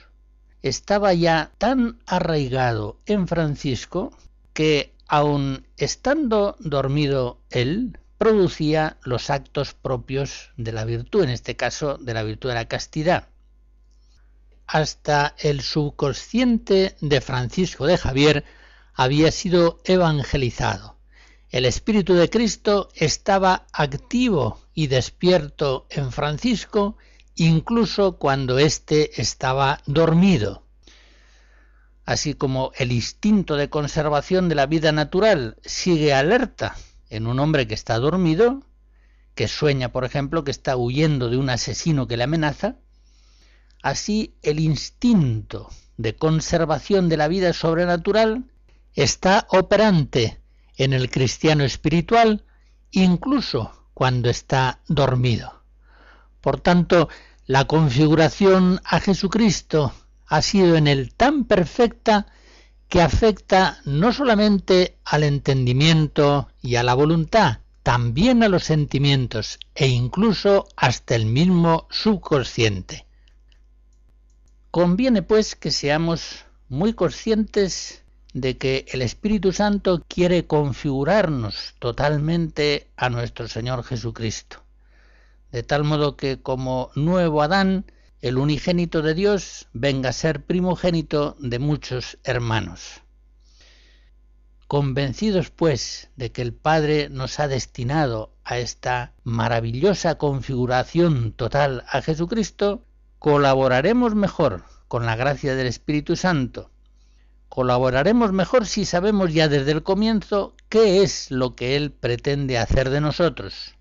estaba 0.63 1.15
ya 1.15 1.53
tan 1.59 1.99
arraigado 2.07 3.01
en 3.07 3.27
Francisco 3.27 4.13
que 4.53 4.95
aun 5.07 5.67
estando 5.77 6.57
dormido 6.61 7.41
él, 7.51 7.99
producía 8.19 8.99
los 9.03 9.31
actos 9.31 9.75
propios 9.75 10.51
de 10.57 10.73
la 10.73 10.85
virtud, 10.85 11.25
en 11.25 11.31
este 11.31 11.57
caso 11.57 11.99
de 11.99 12.15
la 12.15 12.23
virtud 12.23 12.51
de 12.51 12.55
la 12.55 12.69
castidad. 12.69 13.29
hasta 14.67 15.35
el 15.39 15.61
subconsciente 15.61 16.97
de 17.01 17.21
Francisco 17.21 17.87
de 17.87 17.99
Javier 17.99 18.45
había 18.95 19.31
sido 19.31 19.81
evangelizado. 19.85 20.97
El 21.51 21.67
Espíritu 21.67 22.15
de 22.15 22.31
Cristo 22.31 22.89
estaba 22.95 23.67
activo 23.73 24.61
y 24.73 24.87
despierto 24.87 25.87
en 25.91 26.11
Francisco 26.11 26.97
incluso 27.35 28.17
cuando 28.17 28.59
éste 28.59 29.21
estaba 29.21 29.81
dormido. 29.87 30.62
Así 32.05 32.35
como 32.35 32.73
el 32.77 32.93
instinto 32.93 33.57
de 33.57 33.71
conservación 33.71 34.49
de 34.49 34.55
la 34.55 34.67
vida 34.67 34.93
natural 34.93 35.57
sigue 35.65 36.13
alerta 36.13 36.77
en 37.11 37.27
un 37.27 37.39
hombre 37.39 37.67
que 37.67 37.75
está 37.75 37.99
dormido, 37.99 38.63
que 39.35 39.49
sueña, 39.49 39.93
por 39.93 40.05
ejemplo, 40.05 40.45
que 40.45 40.51
está 40.51 40.77
huyendo 40.77 41.31
de 41.31 41.37
un 41.37 41.51
asesino 41.51 42.09
que 42.09 42.17
le 42.17 42.25
amenaza, 42.25 42.77
así 43.83 44.35
el 44.43 44.59
instinto 44.61 45.71
de 45.97 46.17
conservación 46.17 47.09
de 47.09 47.17
la 47.17 47.29
vida 47.29 47.53
sobrenatural 47.53 48.45
está 48.95 49.47
operante 49.51 50.41
en 50.77 50.93
el 50.93 51.11
cristiano 51.11 51.65
espiritual 51.65 52.45
incluso 52.91 53.87
cuando 53.95 54.31
está 54.31 54.81
dormido. 54.89 55.63
Por 56.41 56.61
tanto, 56.61 57.09
la 57.47 57.67
configuración 57.67 58.81
a 58.85 59.01
Jesucristo 59.01 59.93
ha 60.33 60.41
sido 60.41 60.77
en 60.77 60.87
él 60.87 61.13
tan 61.15 61.45
perfecta 61.45 62.27
que 62.89 63.03
afecta 63.03 63.83
no 63.85 64.15
solamente 64.15 64.97
al 65.05 65.25
entendimiento 65.25 66.49
y 66.63 66.77
a 66.77 66.83
la 66.83 66.95
voluntad, 66.95 67.59
también 67.83 68.43
a 68.43 68.49
los 68.49 68.65
sentimientos 68.65 69.59
e 69.75 69.89
incluso 69.89 70.69
hasta 70.75 71.17
el 71.17 71.27
mismo 71.27 71.87
subconsciente. 71.91 73.05
Conviene 74.71 75.21
pues 75.21 75.55
que 75.55 75.71
seamos 75.71 76.47
muy 76.71 76.95
conscientes 76.95 78.03
de 78.33 78.57
que 78.57 78.87
el 78.89 79.03
Espíritu 79.03 79.53
Santo 79.53 80.03
quiere 80.09 80.47
configurarnos 80.47 81.75
totalmente 81.79 82.89
a 82.97 83.11
nuestro 83.11 83.49
Señor 83.49 83.85
Jesucristo, 83.85 84.63
de 85.51 85.63
tal 85.63 85.85
modo 85.85 86.17
que 86.17 86.41
como 86.41 86.91
nuevo 86.95 87.43
Adán, 87.43 87.85
el 88.23 88.39
unigénito 88.39 89.03
de 89.03 89.15
Dios 89.15 89.67
venga 89.73 90.11
a 90.11 90.13
ser 90.13 90.45
primogénito 90.45 91.37
de 91.41 91.59
muchos 91.59 92.19
hermanos. 92.23 93.03
Convencidos, 94.69 95.51
pues, 95.51 96.09
de 96.15 96.31
que 96.31 96.41
el 96.41 96.55
Padre 96.55 97.09
nos 97.11 97.41
ha 97.41 97.49
destinado 97.49 98.33
a 98.45 98.59
esta 98.59 99.13
maravillosa 99.25 100.19
configuración 100.19 101.33
total 101.33 101.85
a 101.89 102.01
Jesucristo, 102.01 102.87
colaboraremos 103.19 104.15
mejor 104.15 104.65
con 104.87 105.05
la 105.05 105.17
gracia 105.17 105.57
del 105.57 105.67
Espíritu 105.67 106.15
Santo. 106.15 106.71
Colaboraremos 107.49 108.33
mejor 108.33 108.67
si 108.67 108.85
sabemos 108.85 109.35
ya 109.35 109.49
desde 109.49 109.73
el 109.73 109.83
comienzo 109.83 110.55
qué 110.69 111.03
es 111.03 111.33
lo 111.33 111.57
que 111.57 111.75
Él 111.75 111.91
pretende 111.91 112.57
hacer 112.57 112.89
de 112.89 113.01
nosotros. 113.01 113.75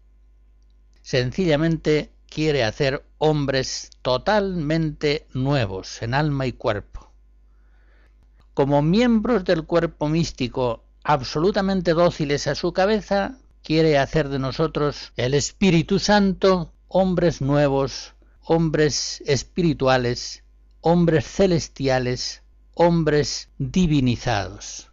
Sencillamente 1.04 2.12
quiere 2.32 2.64
hacer 2.64 3.06
hombres 3.20 3.92
totalmente 4.02 5.28
nuevos 5.34 6.02
en 6.02 6.16
alma 6.16 6.48
y 6.48 6.54
cuerpo 6.54 7.12
como 8.54 8.82
miembros 8.82 9.46
del 9.46 9.66
cuerpo 9.66 10.10
místico 10.10 10.84
absolutamente 11.04 11.94
dóciles 11.94 12.48
a 12.48 12.56
su 12.56 12.74
cabeza, 12.74 13.38
quiere 13.64 13.98
hacer 13.98 14.30
de 14.30 14.40
nosotros 14.40 15.14
el 15.16 15.34
Espíritu 15.34 16.00
Santo 16.00 16.72
hombres 16.88 17.42
nuevos, 17.42 18.14
hombres 18.44 19.24
espirituales, 19.26 20.44
hombres 20.82 21.26
celestiales, 21.26 22.44
hombres 22.74 23.50
divinizados. 23.58 24.90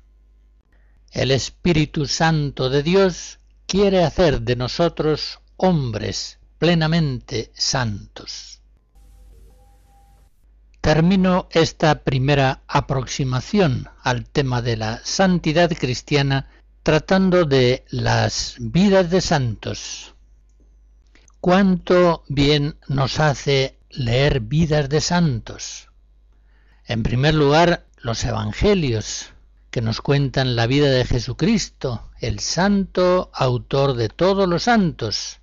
El 1.11 1.30
Espíritu 1.30 2.07
Santo 2.07 2.70
de 2.70 2.82
Dios 2.82 3.39
quiere 3.66 4.05
hacer 4.05 4.43
de 4.43 4.57
nosotros 4.57 5.41
hombres 5.57 6.38
plenamente 6.59 7.50
santos. 7.54 8.61
Termino 10.80 11.48
esta 11.50 12.02
primera 12.02 12.62
aproximación 12.66 13.88
al 14.02 14.24
tema 14.24 14.62
de 14.62 14.76
la 14.76 15.00
santidad 15.04 15.70
cristiana 15.70 16.48
tratando 16.82 17.44
de 17.44 17.84
las 17.90 18.56
vidas 18.59 19.11
de 19.11 19.20
santos. 19.20 20.14
¿Cuánto 21.40 22.24
bien 22.28 22.76
nos 22.88 23.20
hace 23.20 23.78
leer 23.90 24.40
vidas 24.40 24.88
de 24.88 25.00
santos? 25.00 25.88
En 26.86 27.02
primer 27.02 27.34
lugar, 27.34 27.84
los 27.98 28.24
evangelios, 28.24 29.32
que 29.70 29.82
nos 29.82 30.00
cuentan 30.00 30.56
la 30.56 30.66
vida 30.66 30.88
de 30.88 31.04
Jesucristo, 31.04 32.11
el 32.20 32.40
santo 32.40 33.30
autor 33.34 33.94
de 33.94 34.09
todos 34.09 34.48
los 34.48 34.62
santos, 34.62 35.40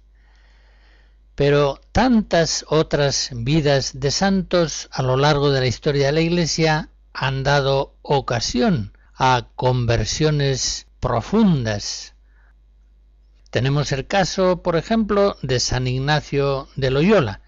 pero 1.36 1.82
tantas 1.92 2.66
otras 2.70 3.30
vidas 3.34 4.00
de 4.00 4.10
santos 4.10 4.88
a 4.92 5.04
lo 5.04 5.18
largo 5.18 5.52
de 5.52 5.60
la 5.60 5.68
historia 5.68 6.08
de 6.08 6.12
la 6.14 6.22
Iglesia 6.22 6.90
han 7.14 7.44
dado 7.44 7.96
ocasión 8.02 8.94
a 9.14 9.48
conversiones 9.56 10.88
profundas. 11.02 12.14
Tenemos 13.50 13.92
el 13.92 14.08
caso, 14.08 14.62
por 14.62 14.78
ejemplo, 14.78 15.36
de 15.42 15.60
San 15.60 15.88
Ignacio 15.88 16.70
de 16.78 16.90
Loyola, 16.90 17.42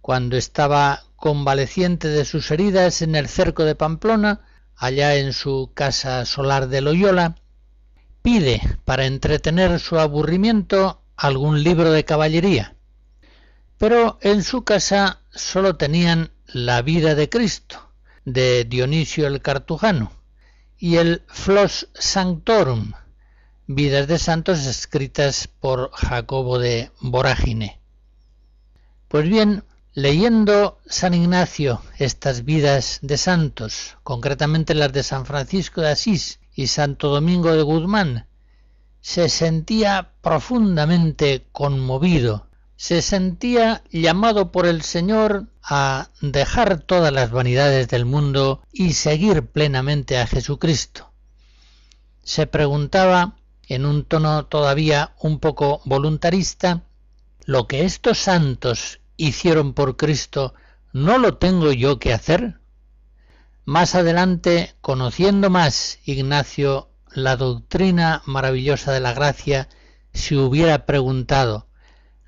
cuando 0.00 0.36
estaba 0.36 1.04
convaleciente 1.14 2.08
de 2.08 2.24
sus 2.24 2.50
heridas 2.50 3.02
en 3.02 3.14
el 3.14 3.28
cerco 3.28 3.64
de 3.64 3.76
Pamplona, 3.76 4.40
allá 4.76 5.14
en 5.14 5.32
su 5.32 5.70
casa 5.74 6.24
solar 6.24 6.68
de 6.68 6.80
Loyola, 6.80 7.36
pide 8.20 8.60
para 8.84 9.06
entretener 9.06 9.78
su 9.78 9.98
aburrimiento 9.98 11.00
algún 11.16 11.62
libro 11.62 11.92
de 11.92 12.04
caballería 12.04 12.74
pero 13.82 14.16
en 14.20 14.44
su 14.44 14.62
casa 14.62 15.22
solo 15.32 15.74
tenían 15.74 16.30
la 16.46 16.82
vida 16.82 17.16
de 17.16 17.28
Cristo, 17.28 17.90
de 18.24 18.62
Dionisio 18.62 19.26
el 19.26 19.42
Cartujano, 19.42 20.12
y 20.78 20.98
el 20.98 21.24
Flos 21.26 21.88
Sanctorum, 21.92 22.92
vidas 23.66 24.06
de 24.06 24.20
santos 24.20 24.66
escritas 24.66 25.48
por 25.48 25.90
Jacobo 25.94 26.60
de 26.60 26.92
Vorágine. 27.00 27.80
Pues 29.08 29.28
bien, 29.28 29.64
leyendo 29.94 30.78
San 30.86 31.12
Ignacio 31.12 31.82
estas 31.98 32.44
vidas 32.44 33.00
de 33.02 33.16
santos, 33.16 33.96
concretamente 34.04 34.76
las 34.76 34.92
de 34.92 35.02
San 35.02 35.26
Francisco 35.26 35.80
de 35.80 35.90
Asís 35.90 36.38
y 36.54 36.68
Santo 36.68 37.08
Domingo 37.08 37.52
de 37.52 37.62
Guzmán, 37.62 38.28
se 39.00 39.28
sentía 39.28 40.12
profundamente 40.20 41.46
conmovido 41.50 42.46
se 42.76 43.02
sentía 43.02 43.82
llamado 43.90 44.50
por 44.50 44.66
el 44.66 44.82
Señor 44.82 45.46
a 45.62 46.08
dejar 46.20 46.80
todas 46.80 47.12
las 47.12 47.30
vanidades 47.30 47.88
del 47.88 48.04
mundo 48.04 48.62
y 48.72 48.94
seguir 48.94 49.46
plenamente 49.46 50.18
a 50.18 50.26
Jesucristo. 50.26 51.12
Se 52.24 52.46
preguntaba, 52.46 53.36
en 53.68 53.86
un 53.86 54.04
tono 54.04 54.46
todavía 54.46 55.14
un 55.20 55.38
poco 55.38 55.80
voluntarista, 55.84 56.82
¿lo 57.44 57.66
que 57.66 57.84
estos 57.84 58.18
santos 58.18 59.00
hicieron 59.16 59.72
por 59.74 59.96
Cristo 59.96 60.54
no 60.92 61.18
lo 61.18 61.38
tengo 61.38 61.72
yo 61.72 61.98
que 61.98 62.12
hacer? 62.12 62.60
Más 63.64 63.94
adelante, 63.94 64.74
conociendo 64.80 65.50
más 65.50 65.98
Ignacio 66.04 66.90
la 67.14 67.36
doctrina 67.36 68.22
maravillosa 68.26 68.92
de 68.92 69.00
la 69.00 69.12
gracia, 69.12 69.68
se 70.12 70.36
hubiera 70.36 70.84
preguntado, 70.86 71.68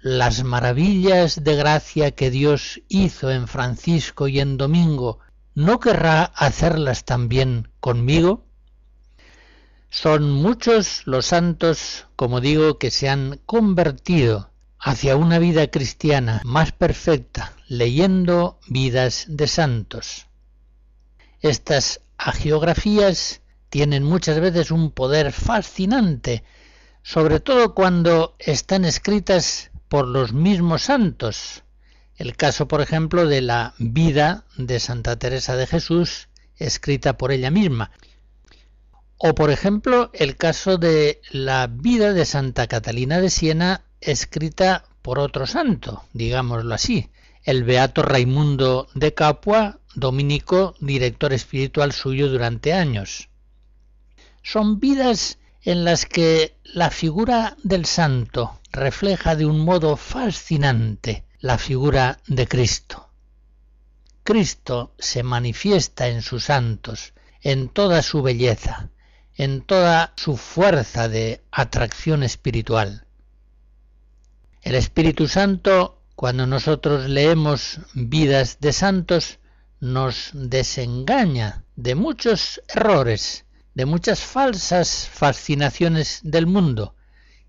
las 0.04 0.44
maravillas 0.44 1.44
de 1.44 1.56
gracia 1.56 2.10
que 2.10 2.30
Dios 2.30 2.82
hizo 2.88 3.30
en 3.30 3.48
Francisco 3.48 4.28
y 4.28 4.38
en 4.38 4.58
Domingo, 4.58 5.20
¿no 5.54 5.80
querrá 5.80 6.24
hacerlas 6.24 7.06
también 7.06 7.68
conmigo? 7.80 8.44
Son 9.88 10.30
muchos 10.30 11.06
los 11.06 11.24
santos, 11.24 12.06
como 12.16 12.42
digo, 12.42 12.78
que 12.78 12.90
se 12.90 13.08
han 13.08 13.40
convertido 13.46 14.50
hacia 14.78 15.16
una 15.16 15.38
vida 15.38 15.68
cristiana 15.68 16.42
más 16.44 16.72
perfecta, 16.72 17.54
leyendo 17.66 18.60
vidas 18.68 19.24
de 19.26 19.46
santos. 19.46 20.26
Estas 21.40 22.02
agiografías 22.18 23.40
tienen 23.70 24.02
muchas 24.02 24.38
veces 24.38 24.70
un 24.70 24.90
poder 24.90 25.32
fascinante, 25.32 26.44
sobre 27.02 27.40
todo 27.40 27.74
cuando 27.74 28.36
están 28.38 28.84
escritas 28.84 29.70
por 29.88 30.08
los 30.08 30.32
mismos 30.32 30.82
santos. 30.82 31.62
El 32.16 32.36
caso, 32.36 32.68
por 32.68 32.80
ejemplo, 32.80 33.26
de 33.26 33.40
la 33.40 33.74
vida 33.78 34.44
de 34.56 34.78
Santa 34.80 35.16
Teresa 35.16 35.56
de 35.56 35.66
Jesús, 35.66 36.28
escrita 36.56 37.16
por 37.16 37.32
ella 37.32 37.50
misma. 37.50 37.90
O, 39.16 39.34
por 39.34 39.50
ejemplo, 39.50 40.10
el 40.12 40.36
caso 40.36 40.76
de 40.78 41.20
la 41.30 41.66
vida 41.66 42.12
de 42.12 42.24
Santa 42.24 42.66
Catalina 42.66 43.20
de 43.20 43.30
Siena, 43.30 43.84
escrita 44.00 44.84
por 45.02 45.18
otro 45.18 45.46
santo, 45.46 46.04
digámoslo 46.12 46.74
así, 46.74 47.10
el 47.42 47.64
beato 47.64 48.02
Raimundo 48.02 48.88
de 48.94 49.12
Capua, 49.14 49.80
dominico, 49.94 50.74
director 50.80 51.32
espiritual 51.32 51.92
suyo 51.92 52.28
durante 52.28 52.72
años. 52.72 53.28
Son 54.42 54.80
vidas 54.80 55.38
en 55.62 55.84
las 55.84 56.06
que 56.06 56.56
la 56.64 56.90
figura 56.90 57.56
del 57.62 57.86
santo 57.86 58.60
refleja 58.74 59.36
de 59.36 59.46
un 59.46 59.60
modo 59.60 59.96
fascinante 59.96 61.24
la 61.38 61.58
figura 61.58 62.18
de 62.26 62.48
Cristo. 62.48 63.08
Cristo 64.24 64.94
se 64.98 65.22
manifiesta 65.22 66.08
en 66.08 66.22
sus 66.22 66.44
santos, 66.44 67.14
en 67.40 67.68
toda 67.68 68.02
su 68.02 68.22
belleza, 68.22 68.90
en 69.36 69.62
toda 69.62 70.12
su 70.16 70.36
fuerza 70.36 71.08
de 71.08 71.44
atracción 71.52 72.22
espiritual. 72.24 73.06
El 74.62 74.74
Espíritu 74.74 75.28
Santo, 75.28 76.02
cuando 76.16 76.46
nosotros 76.46 77.08
leemos 77.08 77.80
vidas 77.94 78.58
de 78.60 78.72
santos, 78.72 79.38
nos 79.78 80.30
desengaña 80.32 81.64
de 81.76 81.94
muchos 81.94 82.62
errores, 82.68 83.44
de 83.74 83.84
muchas 83.84 84.20
falsas 84.20 85.08
fascinaciones 85.12 86.20
del 86.22 86.46
mundo, 86.46 86.96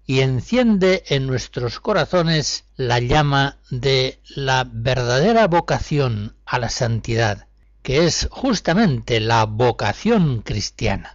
y 0.05 0.21
enciende 0.21 1.03
en 1.07 1.27
nuestros 1.27 1.79
corazones 1.79 2.65
la 2.75 2.99
llama 2.99 3.57
de 3.71 4.19
la 4.35 4.67
verdadera 4.71 5.47
vocación 5.47 6.35
a 6.45 6.59
la 6.59 6.69
santidad, 6.69 7.47
que 7.81 8.05
es 8.05 8.27
justamente 8.31 9.19
la 9.19 9.45
vocación 9.45 10.41
cristiana. 10.41 11.14